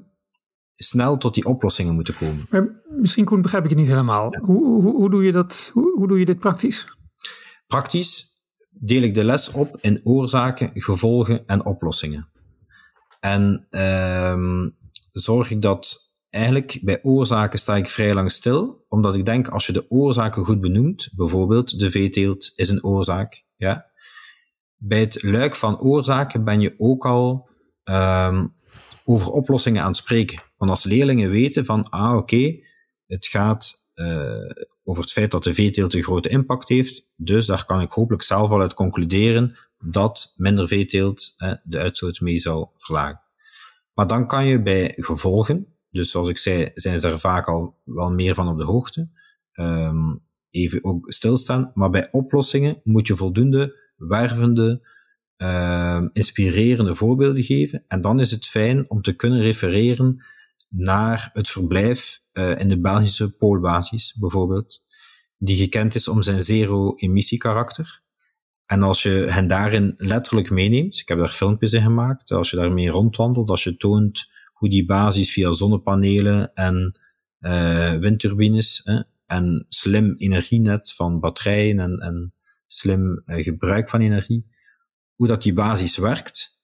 [0.83, 2.47] snel tot die oplossingen moeten komen.
[2.51, 4.33] Maar misschien, Koen, begrijp ik het niet helemaal.
[4.33, 4.41] Ja.
[4.41, 6.87] Hoe, hoe, hoe, doe je dat, hoe, hoe doe je dit praktisch?
[7.67, 8.29] Praktisch
[8.71, 12.29] deel ik de les op in oorzaken, gevolgen en oplossingen.
[13.21, 14.67] En uh,
[15.13, 19.67] zorg ik dat eigenlijk bij oorzaken sta ik vrij lang stil, omdat ik denk als
[19.67, 23.89] je de oorzaken goed benoemt, bijvoorbeeld de veeteelt is een oorzaak, ja.
[24.77, 27.49] Bij het luik van oorzaken ben je ook al
[27.85, 28.55] um,
[29.05, 30.43] over oplossingen aan het spreken.
[30.61, 32.59] Want als leerlingen weten van, ah oké,
[33.07, 34.51] het gaat uh,
[34.85, 38.23] over het feit dat de veeteelt een grote impact heeft, dus daar kan ik hopelijk
[38.23, 43.21] zelf al uit concluderen dat minder veeteelt uh, de uitstoot mee zal verlagen.
[43.95, 47.79] Maar dan kan je bij gevolgen, Dus zoals ik zei, zijn ze er vaak al
[47.85, 49.11] wel meer van op de hoogte.
[49.53, 50.15] Ehm,
[50.51, 51.71] even ook stilstaan.
[51.75, 54.89] Maar bij oplossingen moet je voldoende wervende,
[55.37, 57.85] uh, inspirerende voorbeelden geven.
[57.89, 60.25] En dan is het fijn om te kunnen refereren
[60.71, 64.85] naar het verblijf uh, in de Belgische poolbasis, bijvoorbeeld,
[65.39, 68.03] die gekend is om zijn zero-emissie karakter.
[68.67, 72.57] En als je hen daarin letterlijk meeneemt, ik heb daar filmpjes in gemaakt, als je
[72.57, 76.99] daarmee rondwandelt, als je toont hoe die basis via zonnepanelen en
[77.41, 78.83] uh, windturbines
[79.27, 82.35] en slim energienet van batterijen en,
[82.67, 84.47] slim uh, gebruik van energie,
[85.15, 86.63] hoe dat die basis werkt,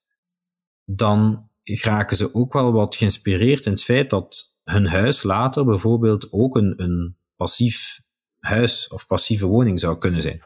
[0.85, 6.33] dan raken ze ook wel wat geïnspireerd in het feit dat hun huis later bijvoorbeeld
[6.33, 8.01] ook een, een passief
[8.39, 10.43] huis of passieve woning zou kunnen zijn.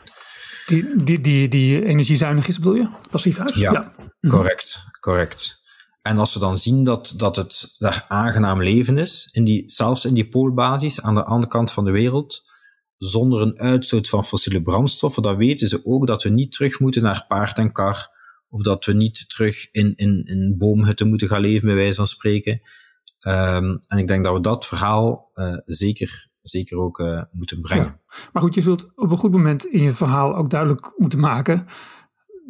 [0.66, 2.88] Die, die, die, die energiezuinig is, bedoel je?
[3.10, 3.54] Passief huis?
[3.54, 3.92] Ja, ja.
[4.20, 4.34] Mhm.
[4.34, 5.60] correct, correct.
[6.02, 10.04] En als ze dan zien dat, dat het daar aangenaam leven is, in die, zelfs
[10.04, 12.42] in die poolbasis aan de andere kant van de wereld,
[12.96, 17.02] zonder een uitstoot van fossiele brandstoffen, dan weten ze ook dat we niet terug moeten
[17.02, 18.08] naar paard en kar,
[18.50, 22.06] of dat we niet terug in, in, in boomhutten moeten gaan leven, bij wijze van
[22.06, 22.60] spreken.
[23.20, 27.84] Um, en ik denk dat we dat verhaal uh, zeker, zeker ook uh, moeten brengen.
[27.84, 28.00] Ja.
[28.32, 31.66] Maar goed, je zult op een goed moment in je verhaal ook duidelijk moeten maken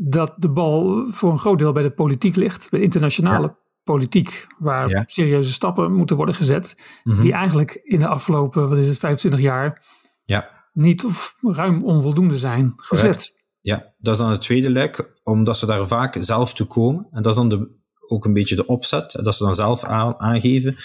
[0.02, 3.58] dat de bal voor een groot deel bij de politiek ligt, bij internationale ja.
[3.84, 5.02] politiek, waar ja.
[5.06, 7.22] serieuze stappen moeten worden gezet, mm -hmm.
[7.22, 9.86] die eigenlijk in de afgelopen, wat is het, 25 jaar,
[10.20, 10.50] ja.
[10.72, 13.39] niet of ruim onvoldoende zijn gezet.
[13.60, 17.06] Ja, dat is dan het tweede luik, omdat ze daar vaak zelf toe komen.
[17.10, 17.68] En dat is dan
[18.06, 20.76] ook een beetje de opzet, dat ze dan zelf aan, aangeven.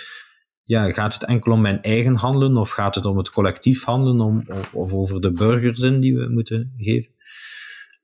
[0.63, 4.21] Ja, gaat het enkel om mijn eigen handelen, of gaat het om het collectief handelen,
[4.21, 7.11] om, of, over de burgers in die we moeten geven?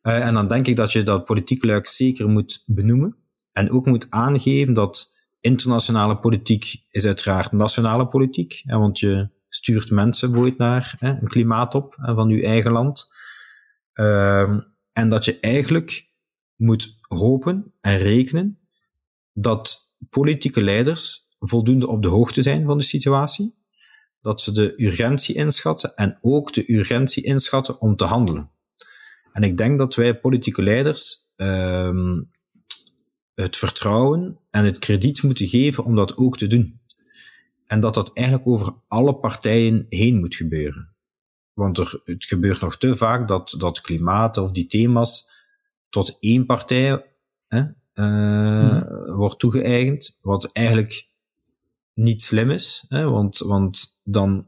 [0.04, 3.16] Uh, en dan denk ik dat je dat politiek luik zeker moet benoemen.
[3.52, 8.62] En ook moet aangeven dat internationale politiek is uiteraard nationale politiek.
[8.64, 13.10] Hè, want je stuurt mensen bijvoorbeeld naar hè, een klimaatop hè, van je eigen land.
[14.02, 14.60] Uh,
[14.94, 16.10] en dat je eigenlijk
[16.56, 18.60] moet hopen en rekenen
[19.34, 23.60] dat politieke leiders voldoende op de hoogte zijn van de situatie.
[24.22, 28.52] Dat ze de urgentie inschatten en ook de urgentie inschatten om te handelen.
[29.34, 32.32] En ik denk dat wij politieke leiders um,
[33.34, 36.80] het vertrouwen en het krediet moeten geven om dat ook te doen.
[37.68, 40.91] En dat dat eigenlijk over alle partijen heen moet gebeuren.
[41.54, 45.30] Want er, het gebeurt nog te vaak dat, dat klimaat of die thema's
[45.90, 47.06] tot één partij
[47.48, 49.16] hè, uh, hmm.
[49.16, 51.08] wordt toegeëigend, wat eigenlijk
[51.94, 52.86] niet slim is.
[52.88, 54.46] Hè, want, want dan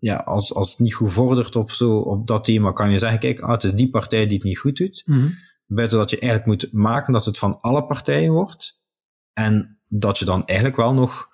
[0.00, 3.18] ja, als, als het niet goed vordert op, zo, op dat thema, kan je zeggen,
[3.18, 5.02] kijk, ah, het is die partij die het niet goed doet.
[5.06, 5.34] Mm -hmm.
[5.66, 8.82] Buiten dat je eigenlijk moet maken dat het van alle partijen wordt.
[9.32, 11.28] En dat je dan eigenlijk wel nog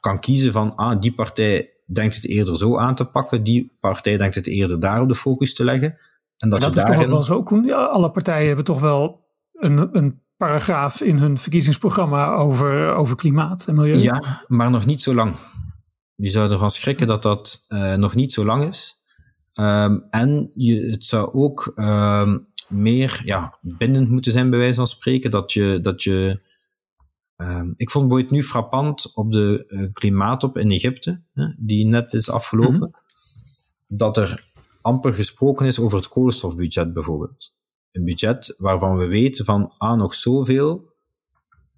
[0.00, 4.16] kan kiezen van, ah, die partij denkt het eerder zo aan te pakken, die partij
[4.16, 5.98] denkt het eerder daar op de focus te leggen.
[6.36, 7.00] En dat, dat je is daarin...
[7.00, 7.64] toch wel zo, Koen?
[7.64, 13.64] Ja, alle partijen hebben toch wel een, een paragraaf in hun verkiezingsprogramma over, over klimaat
[13.66, 13.98] en milieu.
[13.98, 15.36] Ja, maar nog niet zo lang.
[16.14, 18.96] Je zou ervan schrikken dat dat uh, nog niet zo lang is.
[19.54, 24.86] Um, en je, het zou ook um, meer ja, bindend moeten zijn, bij wijze van
[24.86, 25.30] spreken.
[25.30, 25.78] Dat je.
[25.82, 26.40] Dat je
[27.40, 32.12] um, ik vond het nu frappant op de uh, klimaatop in Egypte, hè, die net
[32.12, 32.94] is afgelopen, mm -hmm.
[33.96, 34.44] dat er
[34.82, 37.56] amper gesproken is over het koolstofbudget bijvoorbeeld.
[37.92, 40.96] Een budget waarvan we weten van ah, nog zoveel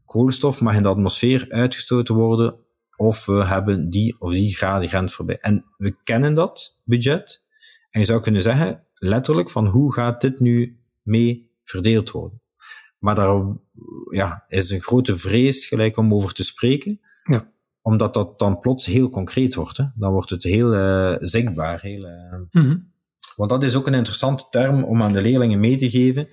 [0.04, 2.54] koolstof mag in de atmosfeer uitgestoten worden
[2.96, 5.38] of we hebben die of die grens voorbij.
[5.40, 7.46] En we kennen dat budget.
[7.90, 12.42] En je zou kunnen zeggen, letterlijk, van hoe gaat dit nu mee verdeeld worden?
[12.98, 13.56] Maar daar
[14.10, 17.00] ja, is een grote vrees gelijk om over te spreken.
[17.24, 17.50] Ja.
[17.82, 19.76] Omdat dat dan plots heel concreet wordt.
[19.76, 19.84] Hè?
[19.94, 21.80] Dan wordt het heel uh, zichtbaar.
[21.80, 22.32] Heel, uh...
[22.32, 22.92] mm -hmm.
[23.36, 26.28] Want dat is ook een interessante term om aan de leerlingen mee te geven.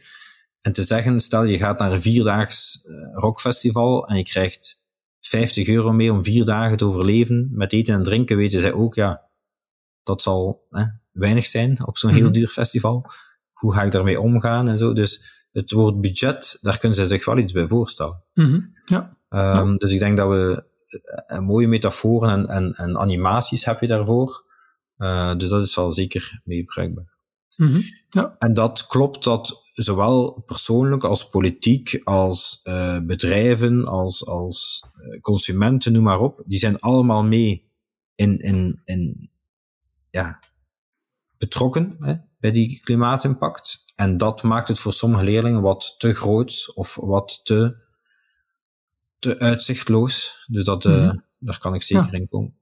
[0.62, 4.86] En te zeggen, stel je gaat naar een vierdaags uh, rockfestival en je krijgt
[5.20, 7.50] 50 euro mee om vier dagen te overleven.
[7.52, 9.22] Met eten en drinken weten zij ook, ja,
[10.04, 12.26] dat zal hè, weinig zijn op zo'n mm -hmm.
[12.26, 13.06] heel duur festival.
[13.54, 14.94] Hoe ga ik daarmee omgaan en zo.
[14.94, 18.24] Dus het woord budget, daar kunnen zij zich wel iets bij voorstellen.
[18.34, 18.74] Mm -hmm.
[18.86, 19.18] ja.
[19.30, 19.78] Um, ja.
[19.78, 20.64] Dus ik denk dat we
[21.28, 24.46] uh, mooie metaforen en, en, en, animaties heb je daarvoor.
[24.98, 27.16] Uh, dus dat is wel zeker mee bruikbaar.
[27.56, 27.82] Mm -hmm.
[28.10, 28.36] ja.
[28.40, 34.86] En dat klopt dat zowel persoonlijk als politiek, als uh, bedrijven, als, als
[35.22, 37.72] consumenten, noem maar op, die zijn allemaal mee
[38.16, 39.30] in, in, in
[40.10, 40.40] ja,
[41.38, 43.84] betrokken hè, bij die klimaatimpact.
[43.96, 47.86] En dat maakt het voor sommige leerlingen wat te groot of wat te,
[49.20, 50.46] te uitzichtloos.
[50.48, 51.24] Dus dat, mm -hmm.
[51.40, 52.56] daar kan ik zeker in komen.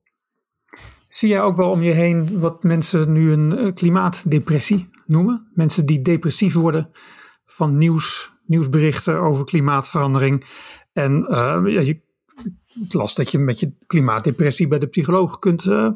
[1.08, 5.52] Zie jij ook wel om je heen wat mensen nu een eh, klimaatdepressie noemen?
[5.54, 6.92] Mensen die depressief worden
[7.46, 10.46] van nieuws, nieuwsberichten over klimaatverandering.
[10.94, 12.02] En uh, ja, je,
[12.84, 15.90] het las dat je met je klimaatdepressie bij de psycholoog kunt uh,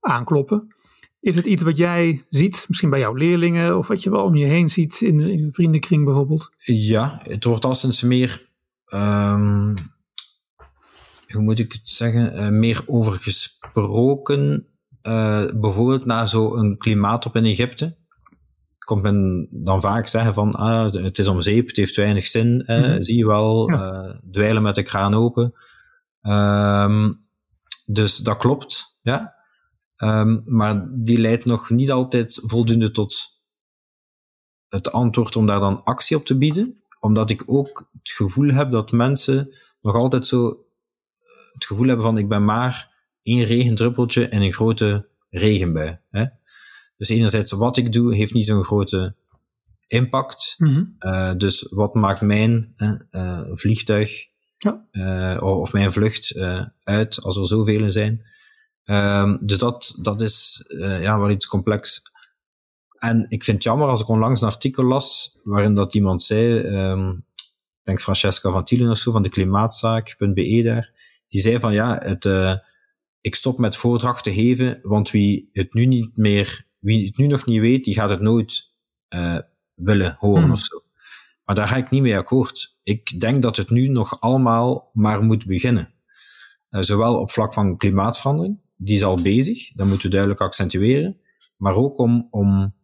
[0.00, 0.74] aankloppen.
[1.20, 4.36] Is het iets wat jij ziet, misschien bij jouw leerlingen, of wat je wel om
[4.36, 6.50] je heen ziet in, in een vriendenkring bijvoorbeeld?
[6.64, 8.48] Ja, het wordt al sinds meer,
[8.94, 9.74] um,
[11.26, 14.66] hoe moet ik het zeggen, uh, meer over gesproken.
[15.02, 17.96] Uh, bijvoorbeeld na zo'n klimaatop in Egypte.
[18.78, 22.52] Komt men dan vaak zeggen van, ah, het is om zeep, het heeft weinig zin,
[22.52, 23.02] mm -hmm.
[23.02, 24.20] zie je wel, ja.
[24.30, 25.52] dweilen met de kraan open.
[26.22, 27.26] Um,
[27.86, 29.34] dus dat klopt, ja.
[30.02, 33.16] Um, maar die leidt nog niet altijd voldoende tot
[34.68, 36.82] het antwoord om daar dan actie op te bieden.
[37.00, 40.64] Omdat ik ook het gevoel heb dat mensen nog altijd zo
[41.52, 42.90] het gevoel hebben van ik ben maar
[43.22, 45.98] één regendruppeltje in een grote regenbui.
[46.10, 46.24] Hè?
[46.96, 49.16] Dus enerzijds wat ik doe heeft niet zo'n grote
[49.86, 50.54] impact.
[50.58, 50.96] Mm -hmm.
[51.00, 52.74] uh, dus wat maakt mijn
[53.10, 54.26] uh, vliegtuig
[54.58, 54.86] ja.
[54.92, 56.38] uh, of mijn vlucht
[56.82, 58.24] uit als er zoveel zijn?
[58.84, 62.02] Um, dus dat, dat is uh, ja, wel iets complex.
[62.98, 66.58] En ik vind het jammer als ik onlangs een artikel las waarin dat iemand zei,
[66.58, 70.92] um, ik denk Francesca van Tielen of zo, van de klimaatzaak.be daar,
[71.28, 72.54] die zei van ja, het, uh,
[73.20, 77.46] ik stop met voordrachten geven, want wie het nu niet meer, wie het nu nog
[77.46, 78.70] niet weet, die gaat het nooit
[79.14, 79.38] uh,
[79.74, 80.52] willen horen hmm.
[80.52, 80.82] of zo.
[81.44, 82.78] Maar daar ga ik niet mee akkoord.
[82.82, 85.92] Ik denk dat het nu nog allemaal maar moet beginnen.
[86.70, 91.20] Uh, zowel op vlak van klimaatverandering, die is al bezig, dat moeten we duidelijk accentueren,
[91.56, 92.74] maar ook om, om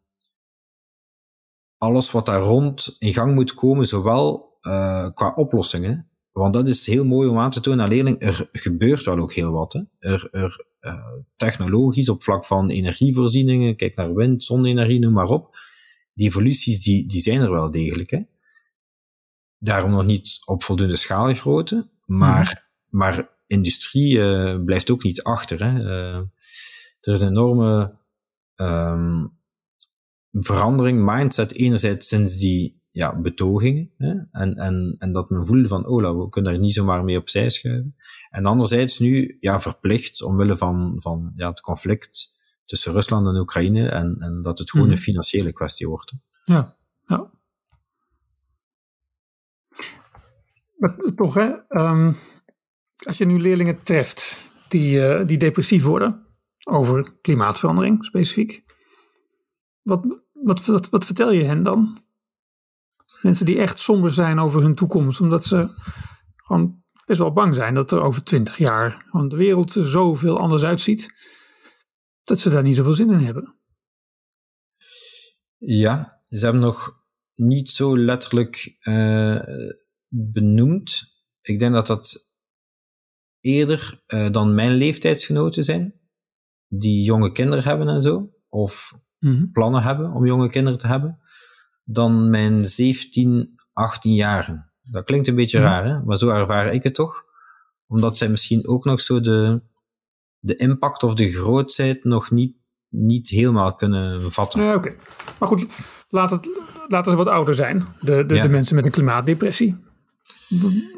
[1.79, 6.87] alles wat daar rond in gang moet komen, zowel uh, qua oplossingen, want dat is
[6.87, 9.73] heel mooi om aan te tonen aan leerlingen, er gebeurt wel ook heel wat.
[9.73, 9.83] Hè.
[9.99, 15.57] Er, er uh, technologisch op vlak van energievoorzieningen, kijk naar wind, zonne-energie, noem maar op,
[16.15, 18.11] die evoluties die, die zijn er wel degelijk.
[18.11, 18.21] Hè.
[19.59, 22.99] Daarom nog niet op voldoende schaalgrootte, maar, mm.
[22.99, 25.65] maar industrie uh, blijft ook niet achter.
[25.65, 25.81] Hè.
[25.81, 26.23] Uh,
[27.01, 27.99] er is een enorme
[28.57, 29.39] um,
[30.33, 33.93] verandering, mindset, enerzijds sinds die ja, betogingen.
[33.97, 37.19] Hè, en, en, en dat men voelde van, oh, we kunnen er niet zomaar mee
[37.19, 37.97] opzij schuiven.
[38.31, 42.29] En anderzijds nu ja, verplicht, omwille van, van ja, het conflict
[42.65, 44.93] tussen Rusland en Oekraïne, en, en dat het gewoon mm.
[44.93, 46.13] een financiële kwestie wordt.
[46.45, 46.77] Ja,
[47.07, 47.31] ja.
[50.77, 52.17] Maar toch, hè, um,
[53.05, 56.27] als je nu leerlingen treft die, uh, die depressief worden
[56.65, 58.65] over klimaatverandering specifiek,
[59.83, 62.05] wat, wat, wat, wat vertel je hen dan?
[63.23, 65.69] Mensen die echt somber zijn over hun toekomst, omdat ze
[66.37, 70.63] gewoon best wel bang zijn dat er over twintig jaar de wereld er zoveel anders
[70.63, 71.11] uitziet,
[72.23, 73.55] dat ze daar niet zoveel zin in hebben.
[75.59, 79.41] Ja, ze hebben nog niet zo letterlijk uh,
[80.09, 81.03] benoemd.
[81.41, 82.36] Ik denk dat dat
[83.47, 85.95] eerder uh, dan mijn leeftijdsgenoten zijn,
[86.69, 89.53] die jonge kinderen hebben en zo, of mm-hmm.
[89.53, 91.19] plannen hebben om jonge kinderen te hebben,
[91.85, 94.73] dan mijn 17, 18 jaren.
[94.83, 95.73] Dat klinkt een beetje mm-hmm.
[95.73, 96.05] raar, hè?
[96.05, 97.25] maar zo ervaar ik het toch.
[97.87, 99.63] Omdat zij misschien ook nog zo de,
[100.39, 102.57] de impact of de grootheid nog niet,
[102.89, 104.63] niet helemaal kunnen vatten.
[104.63, 104.95] Ja, oké.
[105.39, 105.67] Maar goed,
[106.09, 106.49] laat het,
[106.89, 108.43] laten ze wat ouder zijn, de, de, ja.
[108.43, 109.77] de mensen met een klimaatdepressie.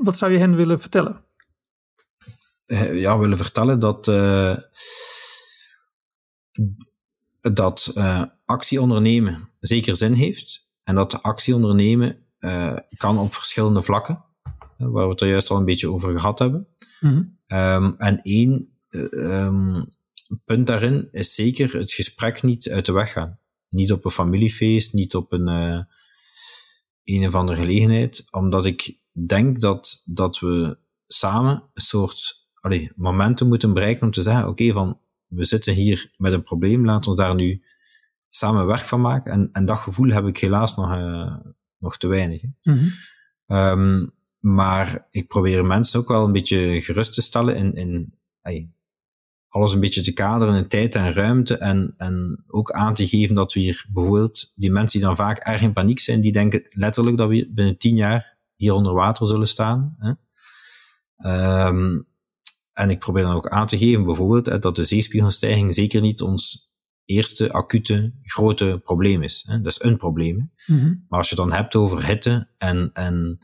[0.02, 1.26] Wat zou je hen willen vertellen?
[2.68, 4.56] Eh, ja, willen vertellen dat, uh,
[7.40, 10.70] dat uh, actie ondernemen zeker zin heeft.
[10.82, 14.24] En dat actie ondernemen uh, kan op verschillende vlakken,
[14.76, 16.68] waar we het er juist al een beetje over gehad hebben.
[17.00, 17.38] Mm-hmm.
[17.46, 19.88] Um, en één um,
[20.44, 23.38] punt daarin is zeker het gesprek niet uit de weg gaan.
[23.68, 25.46] Niet op een familiefeest, niet op een,
[27.04, 33.48] een of andere gelegenheid, omdat ik denk dat, dat we samen een soort allee, momenten
[33.48, 37.10] moeten bereiken om te zeggen, oké, okay, van we zitten hier met een probleem, laten
[37.10, 37.62] we daar nu
[38.28, 39.32] samen werk van maken.
[39.32, 41.36] En, en dat gevoel heb ik helaas nog, uh,
[41.78, 42.42] nog te weinig.
[42.62, 42.90] Mm-hmm.
[43.46, 48.70] Um, maar ik probeer mensen ook wel een beetje gerust te stellen in, in hey,
[49.48, 53.34] alles een beetje te kaderen in tijd en ruimte en, en ook aan te geven
[53.34, 56.66] dat we hier bijvoorbeeld die mensen die dan vaak erg in paniek zijn, die denken
[56.70, 59.96] letterlijk dat we binnen tien jaar hier onder water zullen staan.
[59.98, 60.12] Hè?
[61.66, 62.07] Um,
[62.78, 66.70] en ik probeer dan ook aan te geven, bijvoorbeeld, dat de zeespiegelstijging zeker niet ons
[67.04, 69.42] eerste acute grote probleem is.
[69.42, 70.52] Dat is een probleem.
[70.66, 71.04] Mm-hmm.
[71.08, 73.38] Maar als je het dan hebt over hitte en, en,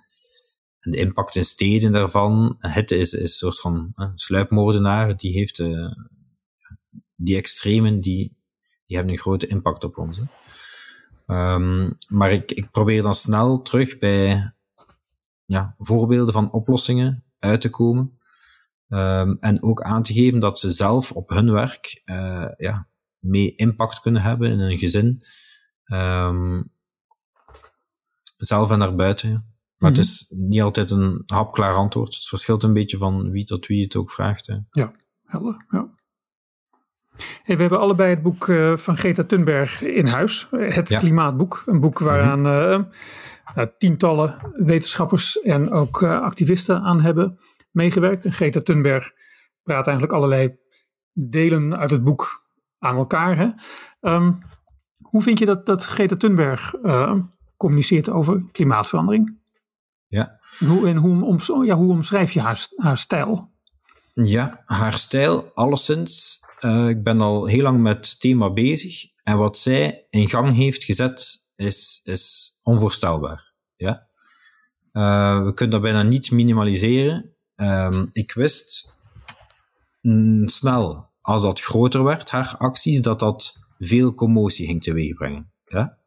[0.85, 5.59] En de impact in steden daarvan, hitte is, is een soort van sluipmoordenaar, die heeft
[5.59, 5.93] uh,
[7.15, 8.37] die extremen, die,
[8.87, 10.21] die hebben een grote impact op ons.
[11.27, 14.53] Um, maar ik, ik probeer dan snel terug bij
[15.45, 18.19] ja, voorbeelden van oplossingen uit te komen.
[18.95, 22.89] Um, en ook aan te geven dat ze zelf op hun werk uh, ja,
[23.19, 25.23] mee impact kunnen hebben in hun gezin.
[25.87, 26.71] Um,
[28.37, 29.31] zelf en naar buiten.
[29.79, 30.09] Maar het mhm.
[30.09, 32.15] is niet altijd een hapklaar antwoord.
[32.15, 34.47] Het verschilt een beetje van wie tot wie het ook vraagt.
[34.47, 34.57] Hè.
[34.71, 34.93] Ja,
[35.25, 35.65] helder.
[35.71, 35.89] Ja.
[37.43, 40.47] Hey, we hebben allebei het boek uh, van Greta Thunberg in huis.
[40.51, 41.63] Het Klimaatboek.
[41.67, 42.89] Een boek waaraan mm
[43.57, 47.39] uh, tientallen wetenschappers en ook activisten aan hebben
[47.75, 48.25] meegewerkt.
[48.25, 49.13] En Greta Thunberg
[49.63, 50.57] praat eigenlijk allerlei
[51.13, 52.47] delen uit het boek
[52.79, 53.37] aan elkaar.
[53.37, 53.49] Hè?
[54.11, 54.39] Um,
[55.01, 56.75] hoe vind je dat, dat Greta Thunberg
[57.57, 59.39] communiceert over klimaatverandering?
[60.07, 60.41] Ja.
[60.59, 63.53] Hoe, en hoe, om, ja, hoe omschrijf je haar, haar stijl?
[64.13, 66.43] Ja, haar stijl, alleszins.
[66.61, 69.03] Uh, ik ben al heel lang met het thema bezig.
[69.23, 73.53] En wat zij in gang heeft gezet, is, is onvoorstelbaar.
[73.77, 74.09] Ja?
[74.93, 77.34] Uh, we kunnen dat bijna niet minimaliseren.
[77.57, 78.95] Um, ik wist
[80.01, 85.53] mm, snel, als dat groter werd, haar acties, dat dat veel commotie ging teweegbrengen.
[85.65, 85.99] Ja?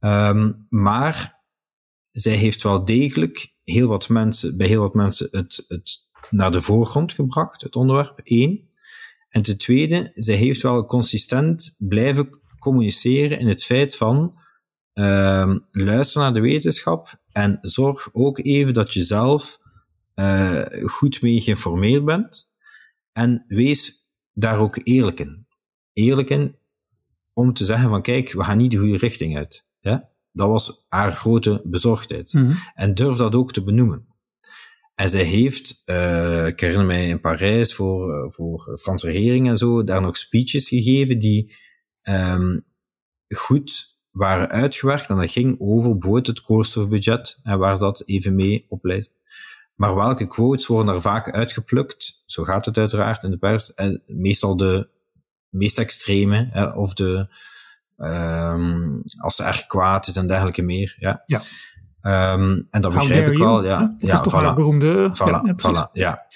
[0.00, 1.42] Um, maar
[2.12, 5.98] zij heeft wel degelijk heel wat mensen, bij heel wat mensen het, het
[6.30, 8.68] naar de voorgrond gebracht, het onderwerp, één.
[9.28, 14.38] En ten tweede, zij heeft wel consistent blijven communiceren in het feit van
[14.94, 19.58] uh, luister naar de wetenschap en zorg ook even dat je zelf
[20.14, 22.50] uh, goed mee geïnformeerd bent
[23.12, 25.46] en wees daar ook eerlijk in.
[25.92, 26.56] Eerlijk in
[27.32, 29.66] om te zeggen van kijk, we gaan niet de goede richting uit.
[29.80, 30.08] Ja?
[30.32, 32.32] Dat was haar grote bezorgdheid.
[32.32, 32.56] Mm -hmm.
[32.74, 34.06] En durf dat ook te benoemen.
[34.94, 39.48] En zij heeft, uh, ik herinner mij in Parijs voor, uh, voor de Franse regering
[39.48, 41.54] en zo, daar nog speeches gegeven die
[42.02, 42.64] um,
[43.28, 45.08] goed waren uitgewerkt.
[45.08, 49.20] En dat ging over bijvoorbeeld het koolstofbudget en waar ze dat even mee oplijst.
[49.74, 52.22] Maar welke quotes worden daar vaak uitgeplukt?
[52.26, 53.74] Zo gaat het uiteraard in de pers.
[53.74, 54.88] En meestal de
[55.48, 57.28] meest extreme, hè, of de,
[57.96, 60.96] um, als ze erg kwaad is en dergelijke meer.
[60.98, 61.22] Ja.
[61.26, 61.40] ja.
[62.32, 63.64] Um, en dat begrijp ik wel.
[63.64, 65.10] Ja, dat ja, is toch voilà, beroemde...
[65.14, 66.26] Voilà, ja, voilà, ja.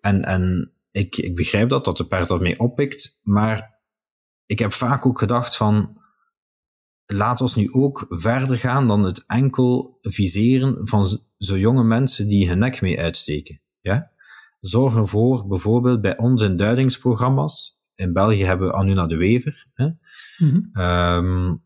[0.00, 3.76] En, en ik, ik begrijp dat, dat de pers dat mee oppikt, maar
[4.46, 6.00] ik heb vaak ook gedacht van,
[7.12, 12.48] laat ons nu ook verder gaan dan het enkel viseren van zo jonge mensen die
[12.48, 13.60] hun nek mee uitsteken.
[13.80, 14.10] Ja?
[14.60, 19.86] Zorg ervoor, bijvoorbeeld bij ons in duidingsprogramma's, in België hebben we Anuna de Wever, hè,
[19.86, 20.82] mm -hmm.
[20.82, 21.62] um,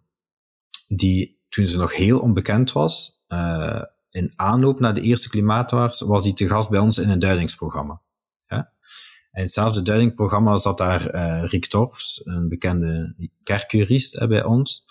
[0.88, 6.22] die toen ze nog heel onbekend was, uh, in aanloop naar de eerste klimaatwaars was
[6.22, 8.01] hij te gast bij ons in een duidingsprogramma.
[8.47, 8.72] Ja?
[9.30, 14.84] En hetzelfde duidingprogramma zat daar uh, Rick Torfs, een bekende kerkjurist bij ons.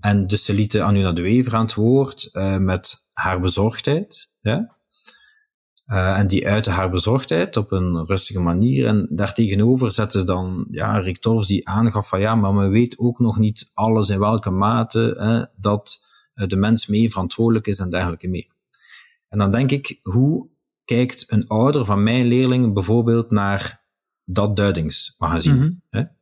[0.00, 4.34] En dus ze lieten Anuna de Wever aan het woord uh, met haar bezorgdheid.
[4.40, 4.76] Ja?
[5.86, 8.86] Uh, en die uitte haar bezorgdheid op een rustige manier.
[8.86, 12.98] En daartegenover zetten ze dan ja, Rick Torfs die aangaf van ja, maar men weet
[12.98, 17.78] ook nog niet alles in welke mate hè, dat eh, de mens mee verantwoordelijk is
[17.78, 18.46] en dergelijke meer.
[19.28, 20.48] En dan denk ik, hoe
[20.84, 23.84] kijkt een ouder van mijn leerlingen bijvoorbeeld naar
[24.24, 25.54] dat duidingsmagazine?
[25.54, 26.16] Mm -hmm.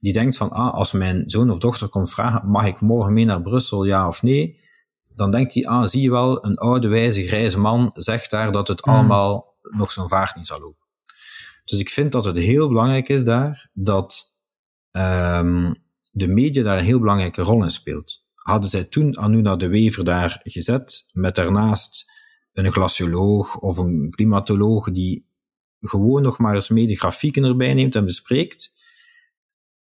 [0.00, 3.24] Die denkt van, ah, als mijn zoon of dochter komt vragen, mag ik morgen mee
[3.24, 4.58] naar Brussel, ja of nee?
[5.14, 8.68] Dan denkt hij, ah, zie je wel, een oude, wijze, grijze man zegt daar dat
[8.68, 8.92] het mm.
[8.92, 10.86] allemaal nog zo'n vaart niet zal lopen.
[11.64, 14.24] Dus ik vind dat het heel belangrijk is daar, dat
[14.92, 15.74] um,
[16.12, 20.04] de media daar een heel belangrijke rol in speelt hadden zij toen Anuna de Wever
[20.04, 22.12] daar gezet, met daarnaast
[22.52, 25.28] een glacioloog of een klimatoloog die
[25.80, 28.78] gewoon nog maar eens mee de grafieken erbij neemt en bespreekt.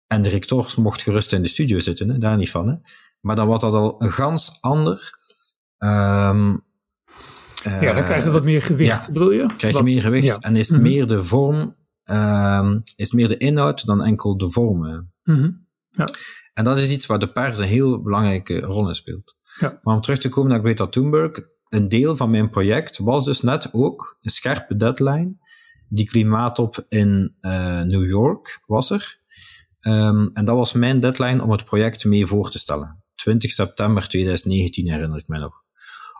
[0.07, 2.69] En de rectors mocht gerust in de studio zitten, hè, daar niet van.
[2.69, 2.75] Hè.
[3.21, 5.19] Maar dan was dat al een gans ander.
[5.79, 6.65] Um,
[7.63, 9.47] ja, dan krijg je wat meer gewicht, ja, bedoel je?
[9.57, 10.39] krijg je meer gewicht ja.
[10.41, 10.85] en is mm -hmm.
[10.85, 14.79] meer de vorm, um, is meer de inhoud dan enkel de vorm.
[14.79, 15.67] Mm -hmm.
[15.91, 16.09] ja.
[16.55, 19.37] En dat is iets waar de pers een heel belangrijke rol in speelt.
[19.59, 19.81] Ja.
[19.83, 23.41] Maar om terug te komen naar Greta Thunberg, een deel van mijn project was dus
[23.41, 25.37] net ook een scherpe deadline.
[25.89, 29.21] Die klimaatop in uh, New York was er.
[29.87, 33.03] Um, en dat was mijn deadline om het project mee voor te stellen.
[33.15, 35.63] 20 september 2019 herinner ik me nog.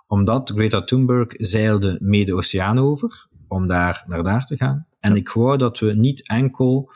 [0.07, 4.87] Omdat Greta Thunberg zeilde mee de oceaan over, om daar naar daar te gaan.
[5.01, 5.17] En ja.
[5.17, 6.91] ik wou dat we niet enkel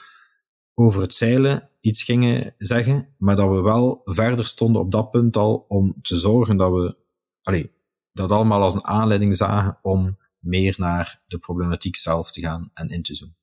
[0.74, 5.36] over het zeilen iets gingen zeggen, maar dat we wel verder stonden op dat punt
[5.36, 7.70] al om te zorgen dat we,
[8.12, 12.88] dat allemaal als een aanleiding zagen om meer naar de problematiek zelf te gaan en
[12.88, 13.36] in te zoomen.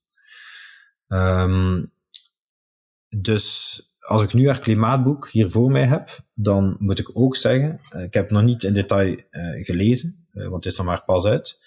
[1.07, 1.91] Um,
[3.09, 7.79] dus als ik nu haar klimaatboek hier voor mij heb, dan moet ik ook zeggen,
[7.95, 10.87] uh, ik heb het nog niet in detail uh, gelezen, uh, want het is nog
[10.87, 11.59] maar pas uit,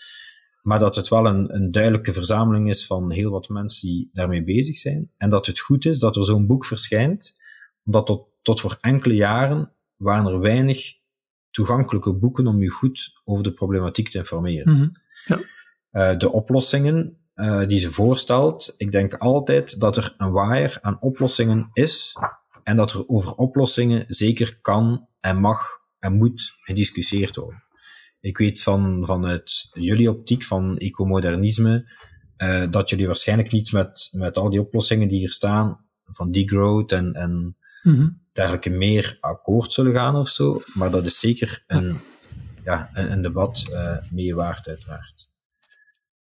[0.62, 4.44] maar dat het wel een, een duidelijke verzameling is van heel wat mensen die daarmee
[4.44, 5.10] bezig zijn.
[5.16, 7.32] En dat het goed is dat er zo'n boek verschijnt,
[7.84, 10.98] omdat tot, tot voor enkele jaren waren er weinig
[11.50, 14.72] toegankelijke boeken om je goed over de problematiek te informeren.
[14.72, 14.92] Mm -hmm.
[15.92, 16.12] ja.
[16.12, 21.00] uh, de oplossingen uh, die ze voorstelt, ik denk altijd dat er een waaier aan
[21.00, 22.16] oplossingen is
[22.62, 25.66] en dat er over oplossingen zeker kan en mag
[25.98, 27.64] en moet gediscussieerd worden.
[28.20, 31.92] Ik weet van, vanuit jullie optiek van ecomodernisme
[32.36, 36.92] uh, dat jullie waarschijnlijk niet met, met al die oplossingen die hier staan, van degrowth
[36.92, 38.22] en, en mm -hmm.
[38.32, 40.62] dergelijke meer akkoord zullen gaan of zo.
[40.74, 42.00] Maar dat is zeker een,
[42.64, 45.28] ja, een, een debat uh, mee waard, uiteraard.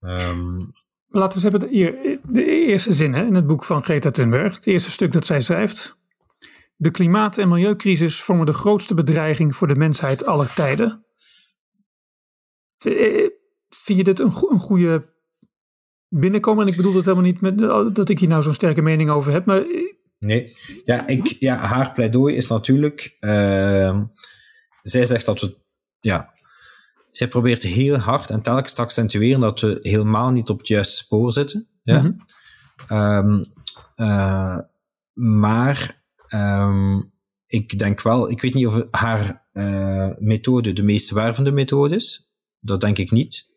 [0.00, 0.72] Um,
[1.12, 4.54] Laten we eens hebben de, de eerste zin hè, in het boek van Greta Thunberg.
[4.54, 5.98] Het eerste stuk dat zij schrijft.
[6.76, 11.04] De klimaat- en milieucrisis vormen de grootste bedreiging voor de mensheid aller tijden.
[13.68, 15.08] Vind je dit een, een goede
[16.08, 16.64] binnenkomen?
[16.64, 17.58] En ik bedoel dat helemaal niet met,
[17.94, 19.64] dat ik hier nou zo'n sterke mening over heb, maar...
[20.18, 23.16] Nee, ja, ik, ja haar pleidooi is natuurlijk...
[23.20, 24.02] Uh,
[24.82, 25.58] zij zegt dat we...
[26.00, 26.34] Ja,
[27.10, 30.96] zij probeert heel hard en telkens te accentueren dat we helemaal niet op het juiste
[30.96, 31.68] spoor zitten.
[31.82, 31.98] Ja?
[31.98, 32.12] Mhm.
[32.98, 33.40] Um,
[33.96, 34.58] uh,
[35.12, 37.12] maar um,
[37.46, 42.30] ik denk wel, ik weet niet of haar uh, methode de meest wervende methode is.
[42.60, 43.49] Dat denk ik niet.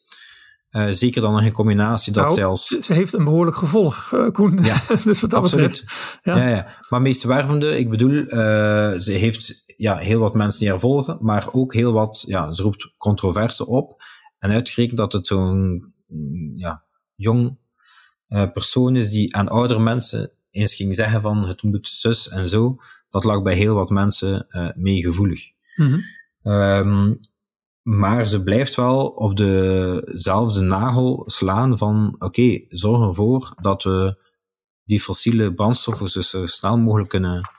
[0.73, 2.67] Uh, zeker dan in combinatie dat nou, als...
[2.67, 4.63] Ze heeft een behoorlijk gevolg, uh, Koen.
[4.63, 5.69] Ja, dus wat dat absoluut.
[5.69, 6.19] betreft.
[6.23, 6.37] Ja.
[6.37, 6.67] Ja, ja.
[6.89, 11.17] Maar meest wervende, ik bedoel, uh, ze heeft ja, heel wat mensen die haar volgen,
[11.21, 14.01] maar ook heel wat, ja, ze roept controverse op.
[14.39, 15.93] En uitgerekend dat het zo'n
[16.55, 16.83] ja,
[17.15, 17.57] jong
[18.53, 22.77] persoon is die aan oudere mensen eens ging zeggen van het moet zus en zo,
[23.09, 25.43] dat lag bij heel wat mensen meegevoelig.
[25.75, 25.87] Mm
[26.41, 26.53] -hmm.
[26.53, 27.19] um,
[27.83, 34.21] maar ze blijft wel op dezelfde nagel slaan van oké, okay, zorg ervoor dat we
[34.83, 37.49] die fossiele brandstoffen zo snel mogelijk kunnen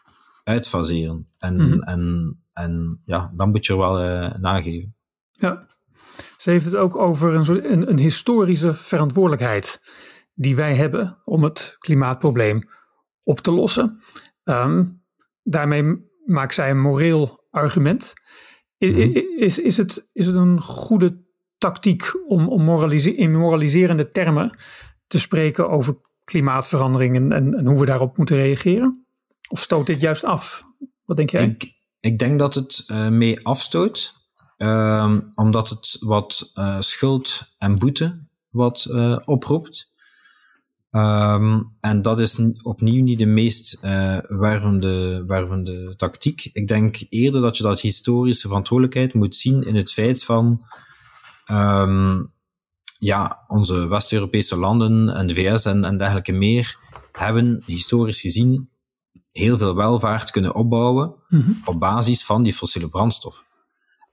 [0.45, 1.29] uitfaseren.
[1.39, 1.81] En, Mhm.
[1.83, 4.97] en, en ja, dan moet je er wel uh, nageven.
[5.31, 5.66] Ja.
[6.39, 9.81] Ze heeft het ook over een, soort, een, een historische verantwoordelijkheid
[10.35, 12.68] die wij hebben om het klimaatprobleem
[13.22, 14.01] op te lossen.
[14.45, 15.03] Um,
[15.43, 18.12] daarmee maakt zij een moreel argument.
[18.93, 19.18] Mhm.
[19.37, 21.22] is, is, het, is het een goede
[21.59, 24.57] tactiek om, om moralise- in moraliserende termen
[25.07, 29.07] te spreken over klimaatverandering en, en, en hoe we daarop moeten reageren?
[29.49, 30.64] Of stoot dit juist af?
[31.05, 31.45] Wat denk jij?
[31.45, 34.14] Ik, ik denk dat het uh, mee afstoot,
[34.59, 39.93] uh, omdat het wat uh, schuld en boete wat uh, oproept.
[40.97, 46.51] Um, en dat is opnieuw niet de meest uh, wervende, wervende tactiek.
[46.53, 50.61] Ik denk eerder dat je dat historische verantwoordelijkheid moet zien in het feit van
[51.51, 52.33] um,
[52.99, 56.79] ja, onze West-Europese landen en de VS en, en dergelijke meer
[57.13, 58.71] hebben historisch gezien
[59.33, 61.61] heel veel welvaart kunnen opbouwen mm-hmm.
[61.65, 63.45] op basis van die fossiele brandstof.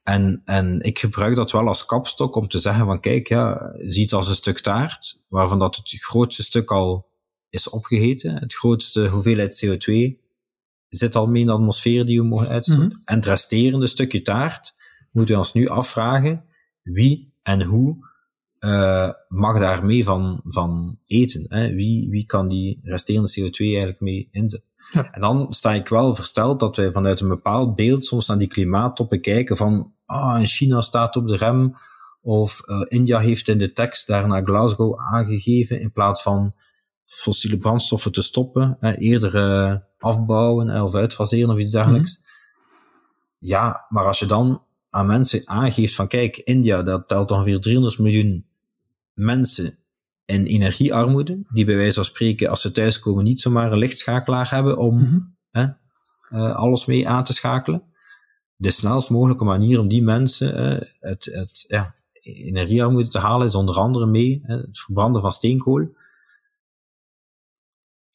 [0.04, 4.04] En, en ik gebruik dat wel als kapstok om te zeggen van kijk, ja, zie
[4.04, 7.10] het als een stuk taart, waarvan dat het grootste stuk al
[7.50, 8.36] is opgegeten.
[8.36, 10.20] Het grootste hoeveelheid CO2
[10.90, 12.88] zit al mee in de atmosfeer die we mogen uitstoten.
[12.88, 13.02] Mhm.
[13.06, 14.74] En het resterende stukje taart
[15.12, 16.44] moeten we ons nu afvragen
[16.82, 18.10] wie en hoe
[18.60, 21.46] uh, mag daar mee van, van eten.
[21.48, 21.74] Hè?
[21.74, 24.71] Wie, wie kan die resterende CO2 eigenlijk mee inzetten?
[24.92, 25.12] Ja.
[25.12, 28.48] En dan sta ik wel versteld dat wij vanuit een bepaald beeld soms naar die
[28.48, 31.76] klimaattoppen kijken van ah, in China staat op de rem
[32.22, 36.54] of uh, India heeft in de tekst daar naar Glasgow aangegeven in plaats van
[37.06, 42.18] fossiele brandstoffen te stoppen, hè, eerder uh, afbouwen hè, of uitfaseren of iets dergelijks.
[42.18, 42.30] Mhm.
[43.38, 48.00] Ja, maar als je dan aan mensen aangeeft van kijk, India dat telt ongeveer 300
[48.00, 48.46] miljoen
[49.14, 49.81] mensen
[50.32, 54.78] in energiearmoede, die bij wijze van spreken, als ze thuiskomen, niet zomaar een lichtschakelaar hebben
[54.78, 55.38] om Mm-hmm.
[55.52, 55.64] hè,
[56.32, 57.84] uh, alles mee aan te schakelen.
[58.56, 63.56] De snelst mogelijke manier om die mensen uh, het, het ja, energiearmoede te halen is
[63.56, 65.96] onder andere mee hè, het verbranden van steenkool.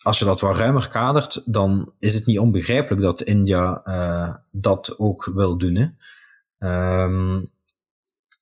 [0.03, 4.99] Als je dat wat ruimer kadert, dan is het niet onbegrijpelijk dat India uh, dat
[4.99, 5.75] ook wil doen.
[5.75, 7.03] Hè.
[7.03, 7.51] Um,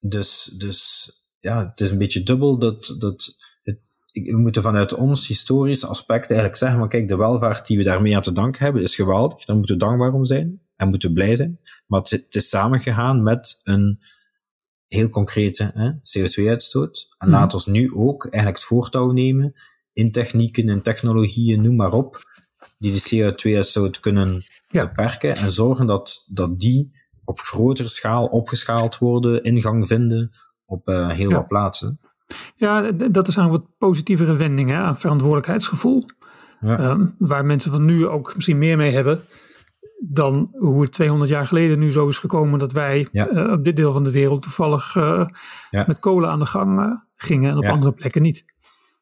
[0.01, 1.11] dus, dus
[1.41, 3.35] ja, het is een beetje dubbel dat, dat
[4.22, 8.16] we moeten vanuit ons historische aspect eigenlijk zeggen, maar kijk, de welvaart die we daarmee
[8.16, 9.44] aan te danken hebben, is geweldig.
[9.44, 11.60] Daar moeten we dankbaar om zijn en moeten blij zijn.
[11.86, 14.00] Maar het, het is samengegaan met een
[14.88, 17.06] heel concrete CO2-uitstoot.
[17.18, 17.34] En mm.
[17.34, 19.52] laat ons nu ook eigenlijk het voortouw nemen
[19.92, 22.22] in technieken en technologieën, noem maar op,
[22.78, 26.92] die de CO2-uitstoot kunnen beperken en zorgen dat, dat die
[27.24, 30.30] op grotere schaal opgeschaald worden, ingang vinden
[30.64, 32.00] op uh, heel wat plaatsen.
[32.57, 36.09] Ja, dat is een wat positievere wending hè, aan verantwoordelijkheidsgevoel.
[36.61, 36.79] Ja.
[36.79, 39.20] Ehm, waar mensen van nu ook misschien meer mee hebben
[40.09, 43.77] dan hoe het 200 jaar geleden nu zo is gekomen dat wij uh, op dit
[43.77, 45.27] deel van de wereld toevallig uh,
[45.70, 45.85] ja.
[45.87, 48.45] met kolen aan de gang uh, gingen en op andere plekken niet.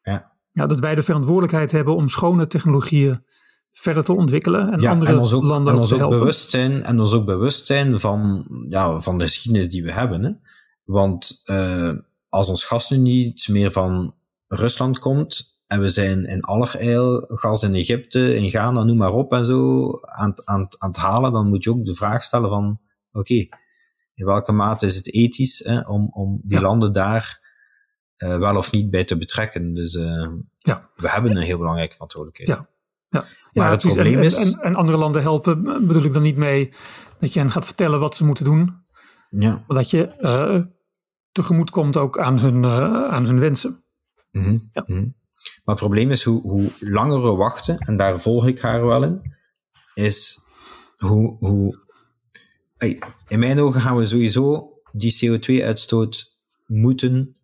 [0.02, 0.32] Ja.
[0.52, 0.66] ja.
[0.66, 3.24] dat wij de verantwoordelijkheid hebben om schone technologieën
[3.72, 6.82] verder te ontwikkelen en ja, andere en ons ook, landen en ons ook bewust zijn
[6.82, 10.22] En ons ook bewust zijn van, ja, van de geschiedenis die we hebben.
[10.22, 10.30] Hè?
[10.84, 11.42] Want
[12.32, 14.14] als ons gas nu niet meer van
[14.48, 19.32] Rusland komt, en we zijn in allerijl gas in Egypte, in Ghana, noem maar op
[19.32, 22.80] en zo, aan, aan, aan het halen, dan moet je ook de vraag stellen van,
[23.12, 23.34] oké,
[24.14, 27.40] in welke mate is het ethisch hè, om, om die landen daar
[28.16, 29.74] uh, wel of niet bij te betrekken.
[29.74, 30.88] Dus uh, ja.
[30.96, 32.58] we hebben een heel belangrijke verantwoordelijkheid.
[32.58, 32.68] Ja.
[33.08, 33.26] Ja.
[33.52, 34.52] Maar het probleem en, is...
[34.52, 36.72] En, en, andere landen helpen bedoel ik dan niet mee
[37.18, 38.84] dat je hen gaat vertellen wat ze moeten doen.
[39.30, 39.64] Ja.
[39.66, 40.62] Maar dat je uh,
[41.32, 42.66] tegemoet komt ook aan hun,
[43.10, 43.84] aan hun wensen.
[44.30, 44.70] Mm -hmm.
[44.72, 44.84] ja.
[44.86, 45.14] Mm -hmm.
[45.64, 49.02] Maar het probleem is, hoe, hoe langer we wachten, en daar volg ik haar wel
[49.02, 49.34] in,
[49.94, 50.40] is
[50.96, 51.80] hoe, hoe
[53.28, 57.36] in mijn ogen gaan we sowieso die CO2-uitstoot moeten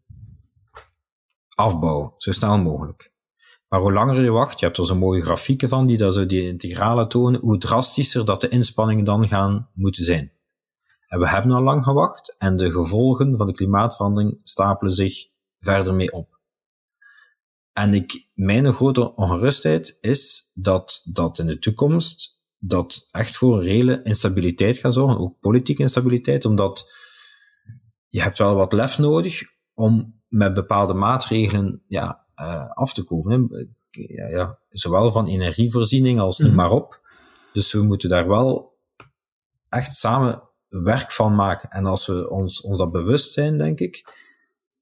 [1.55, 3.13] afbouwen, zo snel mogelijk.
[3.69, 6.27] Maar hoe langer je wacht, je hebt er zo'n mooie grafieken van die dat zo
[6.27, 10.33] die integrale tonen, hoe drastischer dat de inspanningen dan gaan moeten zijn.
[11.09, 15.27] En we hebben al lang gewacht en de gevolgen van de klimaatverandering stapelen zich
[15.61, 16.39] verder mee op.
[17.73, 23.63] En ik, mijn grote ongerustheid is dat, dat in de toekomst dat echt voor een
[23.63, 26.93] reële instabiliteit gaat zorgen, ook politieke instabiliteit, omdat
[28.09, 29.43] je hebt wel wat lef nodig
[29.75, 33.49] om met bepaalde maatregelen ja, uh, af te komen.
[33.91, 37.01] Ja, ja, zowel van energievoorziening als mm maar op.
[37.53, 38.79] Dus we moeten daar wel
[39.69, 41.71] echt samen werk van maken.
[41.71, 44.27] En als we ons, ons dat bewust zijn, denk ik,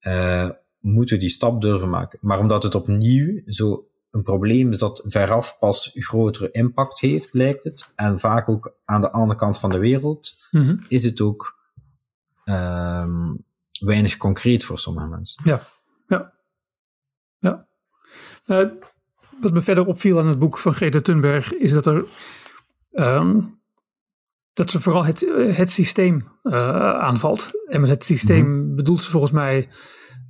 [0.01, 2.18] uh, moeten we die stap durven maken.
[2.22, 7.64] Maar omdat het opnieuw zo een probleem is dat veraf pas grotere impact heeft, lijkt
[7.64, 10.76] het, en vaak ook aan de andere kant van de wereld, mhm.
[10.89, 11.59] is het ook
[12.45, 13.45] um,
[13.80, 15.43] weinig concreet voor sommige mensen.
[15.45, 15.62] Ja,
[16.09, 16.32] ja.
[17.39, 17.66] ja.
[18.47, 18.70] Uh,
[19.41, 22.07] wat me verder opviel aan het boek van Greta Thunberg is dat er
[22.93, 23.56] um,
[24.57, 25.21] dat ze vooral het,
[25.57, 27.51] het systeem uh, aanvalt.
[27.67, 29.69] En met het systeem mm bedoelt ze volgens mij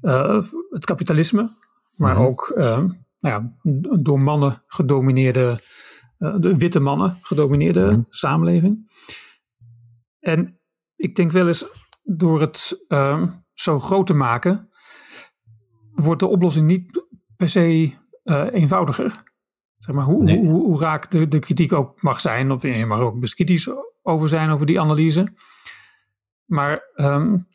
[0.03, 1.51] uh, het kapitalisme,
[1.97, 3.53] maar mm ook uh, nou ja,
[4.01, 5.61] door mannen gedomineerde,
[6.19, 8.91] de witte mannen gedomineerde mm samenleving.
[10.21, 10.61] En
[10.97, 11.65] ik denk wel eens
[12.03, 14.69] door het ehm, zo groot te maken,
[15.93, 17.05] wordt de oplossing niet
[17.37, 17.95] per se
[18.53, 19.25] eenvoudiger.
[19.77, 20.39] Zeg maar, hoe, nee.
[20.39, 23.69] hoe, hoe, raak de, de kritiek ook mag zijn, of je mag ook best kritisch
[24.07, 25.33] over zijn over die analyse.
[26.45, 27.49] Maar um,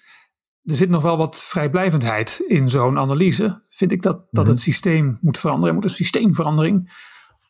[0.64, 3.64] er zit nog wel wat vrijblijvendheid in zo'n analyse.
[3.70, 4.64] Vind ik dat, dat het mhm.
[4.64, 5.70] systeem moet veranderen.
[5.70, 6.90] Er moet een systeemverandering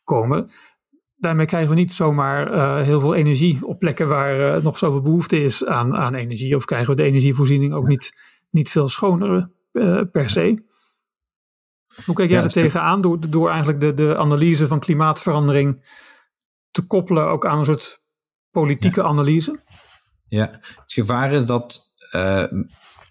[0.04, 0.50] komen.
[1.16, 5.02] Daarmee krijgen we niet zomaar uh, heel veel energie op plekken waar uh, nog zoveel
[5.02, 6.56] behoefte is aan, aan energie.
[6.56, 8.14] Of krijgen we de energievoorziening ook niet,
[8.50, 10.64] niet veel schoner uh, per se.
[12.06, 16.00] Hoe kijk jij ja, er tegenaan door, door eigenlijk de, de analyse van klimaatverandering
[16.72, 18.01] te koppelen ook aan een soort
[18.52, 19.08] politieke ja.
[19.08, 19.60] analyse?
[20.28, 21.90] Ja, het gevaar is dat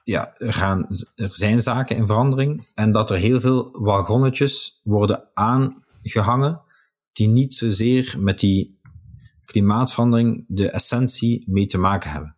[0.04, 5.28] ja, er, gaan, er zijn zaken in verandering en dat er heel veel wagonnetjes worden
[5.34, 6.62] aangehangen
[7.12, 8.78] die niet zozeer met die
[9.44, 12.36] klimaatverandering de essentie mee te maken hebben.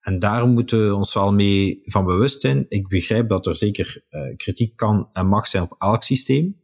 [0.00, 2.66] En daar moeten we ons wel mee van bewust zijn.
[2.68, 6.60] Ik begrijp dat er zeker uh, kritiek kan en mag zijn op elk systeem.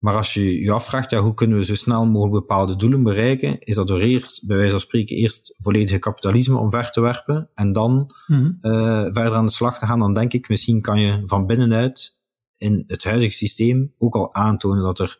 [0.00, 3.60] Maar als je je afvraagt, ja, hoe kunnen we zo snel mogelijk bepaalde doelen bereiken,
[3.60, 7.72] is dat door eerst, bij wijze van spreken, eerst volledige kapitalisme omver te werpen en
[7.72, 7.92] dan
[8.26, 8.58] mm -hmm.
[8.62, 9.98] uh, verder aan de slag te gaan.
[9.98, 12.18] Dan denk ik, misschien kan je van binnenuit
[12.56, 15.18] in het huidige systeem ook al aantonen dat er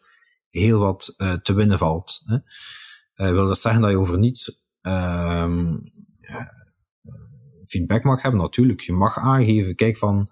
[0.51, 2.23] heel wat uh, te winnen valt.
[2.25, 2.35] Hè.
[2.35, 5.77] Uh, wil dat zeggen dat je over niets ehm,
[7.67, 8.41] feedback mag hebben?
[8.41, 10.31] Natuurlijk, je mag aangeven, kijk van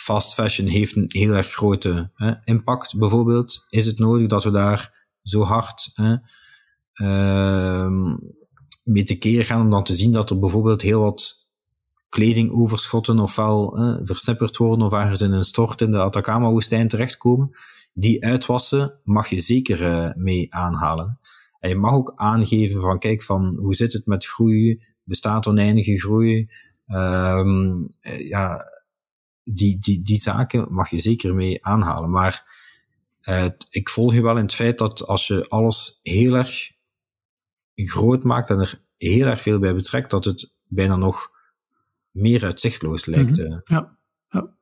[0.00, 3.66] fast fashion heeft een heel erg grote hè, impact, bijvoorbeeld.
[3.68, 6.16] Is het nodig dat we daar zo hard hè,
[6.94, 8.14] uh,
[8.84, 11.50] mee tekeer gaan om dan te zien dat er bijvoorbeeld heel wat
[12.08, 17.56] kledingoverschotten ofwel hè, versnipperd worden of ergens in een stort in de Atacama-woestijn terechtkomen?
[17.92, 21.18] Die uitwassen mag je zeker uh, mee aanhalen.
[21.58, 24.82] En je mag ook aangeven van, kijk, van hoe zit het met groei?
[25.04, 26.50] Bestaat oneindige groei?
[26.86, 27.88] Um,
[28.18, 28.64] ja,
[29.44, 32.10] die, die, die zaken mag je zeker mee aanhalen.
[32.10, 32.58] Maar
[33.22, 36.70] uh, ik volg je wel in het feit dat als je alles heel erg
[37.74, 41.30] groot maakt en er heel erg veel bij betrekt, dat het bijna nog
[42.10, 43.38] meer uitzichtloos lijkt.
[43.38, 43.60] Mm -hmm.
[43.64, 43.96] ja,
[44.28, 44.54] ja.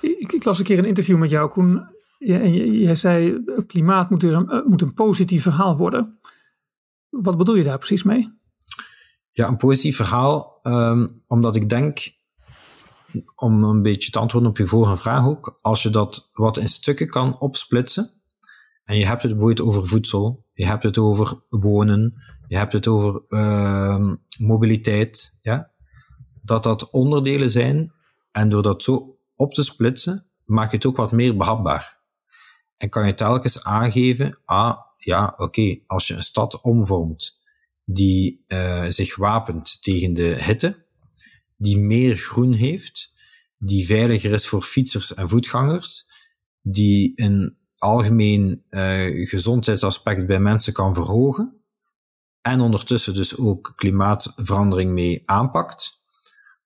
[0.00, 1.88] Ik, ik, las een keer een interview met jou, Koen.
[2.18, 6.18] en jij zei, klimaat moet, een, moet een positief verhaal worden.
[7.08, 8.36] Wat bedoel je daar precies mee?
[9.30, 11.98] Ja, een positief verhaal, um, omdat ik denk,
[13.34, 16.68] om een beetje te antwoorden op je vorige vraag ook, als je dat wat in
[16.68, 18.10] stukken kan opsplitsen,
[18.84, 22.14] en je hebt het bijvoorbeeld over voedsel, je hebt het over wonen,
[22.46, 25.70] je hebt het over uh, mobiliteit, ja,
[26.42, 27.92] dat dat onderdelen zijn,
[28.32, 31.98] en door dat zo op te splitsen, maak je het ook wat meer behapbaar.
[32.76, 37.40] En kan je telkens aangeven, ah, ja, oké, als je een stad omvormt
[37.84, 40.86] die uh, zich wapent tegen de hitte,
[41.58, 43.14] die meer groen heeft,
[43.58, 46.06] die veiliger is voor fietsers en voetgangers,
[46.60, 51.58] die een algemeen uh, gezondheidsaspect bij mensen kan verhogen
[52.40, 56.02] en ondertussen dus ook klimaatverandering mee aanpakt,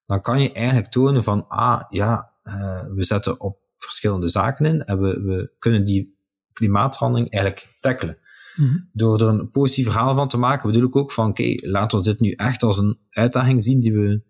[0.05, 4.85] dan kan je eigenlijk tonen van, ah ja, uh, we zetten op verschillende zaken in
[4.85, 6.17] en we, we kunnen die
[6.53, 8.17] klimaatverandering eigenlijk tackelen.
[8.55, 8.79] Mhm.
[8.91, 11.97] Door er een positief verhaal van te maken, bedoel ik ook van, oké, okay, laten
[11.97, 14.23] we dit nu echt als een uitdaging zien die we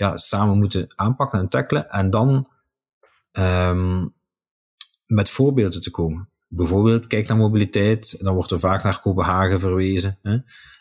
[0.00, 1.88] ja, samen moeten aanpakken en tackelen.
[1.88, 2.48] En dan
[3.32, 4.14] um,
[5.06, 6.28] met voorbeelden te komen.
[6.48, 10.18] Bijvoorbeeld, kijk naar mobiliteit, dan wordt er vaak naar Kopenhagen verwezen.
[10.22, 10.32] Hè?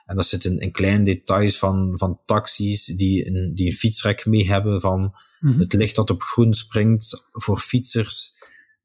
[0.06, 4.26] En dat zit in, in kleine details van, van taxis die een, die een fietsrek
[4.26, 5.60] mee hebben, van mm -hmm.
[5.60, 8.34] het licht dat op groen springt voor fietsers,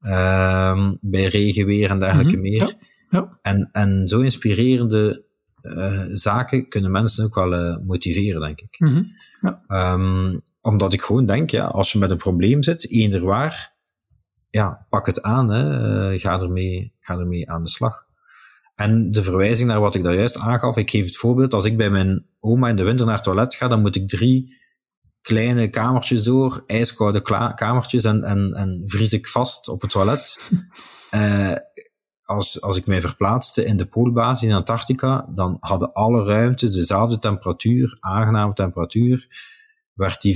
[0.01, 2.51] um, bij regenweer en dergelijke mm -hmm.
[2.51, 2.67] meer.
[2.67, 2.79] Ja.
[3.11, 3.39] Ja.
[3.43, 5.25] En, en zo inspirerende
[5.65, 8.81] uh, zaken kunnen mensen ook wel uh, motiveren, denk ik.
[8.81, 9.13] Mm -hmm.
[9.41, 9.93] ja.
[9.93, 13.75] um, omdat ik gewoon denk, ja, als je met een probleem zit, eender waar,
[14.51, 18.05] ja, pak het aan, hè, uh, ga, ermee, ga ermee aan de slag.
[18.75, 21.77] En de verwijzing naar wat ik daar juist aangaf, ik geef het voorbeeld, als ik
[21.77, 24.63] bij mijn oma in de winter naar het toilet ga, dan moet ik drie
[25.21, 27.21] kleine kamertjes door, ijskoude
[27.55, 30.39] kamertjes en, en, en vries ik vast op het toilet.
[32.25, 37.19] Als, als ik mij verplaatste in de poolbasis in Antarctica, dan hadden alle ruimtes dezelfde
[37.19, 39.27] temperatuur, aangename temperatuur,
[39.95, 40.35] werd die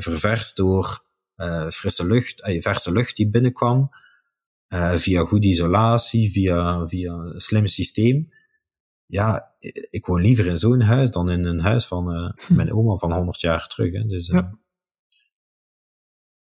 [0.00, 1.04] ververst door
[1.36, 3.90] uh, frisse lucht, uh, verse lucht die binnenkwam,
[4.68, 8.32] uh, via goede isolatie, via, via een slim systeem.
[9.06, 9.54] Ja,
[9.90, 12.54] ik woon liever in zo'n huis dan in een huis van hm.
[12.54, 13.92] mijn oma van 100 jaar terug.
[13.92, 14.06] Hè.
[14.06, 14.58] Dus, ja.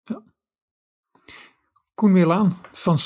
[0.03, 0.23] ja.
[1.93, 2.99] Koen Meerlaan van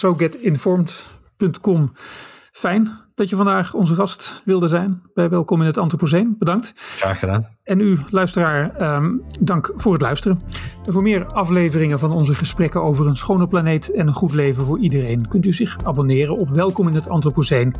[2.51, 6.35] Fijn dat je vandaag onze gast wilde zijn bij Welkom in het Anthropoceen.
[6.39, 6.73] Bedankt.
[6.75, 7.47] Graag gedaan.
[7.63, 10.41] En u, luisteraar, um, dank voor het luisteren.
[10.85, 14.65] En voor meer afleveringen van onze gesprekken over een schone planeet en een goed leven
[14.65, 17.75] voor iedereen kunt u zich abonneren op Welkom in het Anthropoceen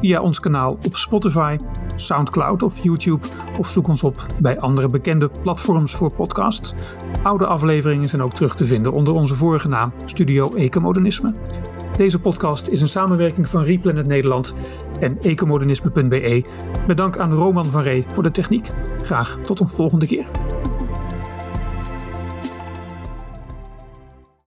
[0.00, 1.58] via ons kanaal op Spotify,
[1.96, 3.26] Soundcloud of YouTube
[3.58, 6.74] of zoek ons op bij andere bekende platforms voor podcasts.
[7.22, 11.34] Oude afleveringen zijn ook terug te vinden onder onze vorige naam Studio Ecomodernisme.
[11.96, 14.54] Deze podcast is een samenwerking van Replanet Nederland
[15.00, 16.44] en ecomodernisme.be.
[16.86, 18.70] Met dank aan Roman van Ree voor de techniek.
[19.02, 20.26] Graag tot een volgende keer.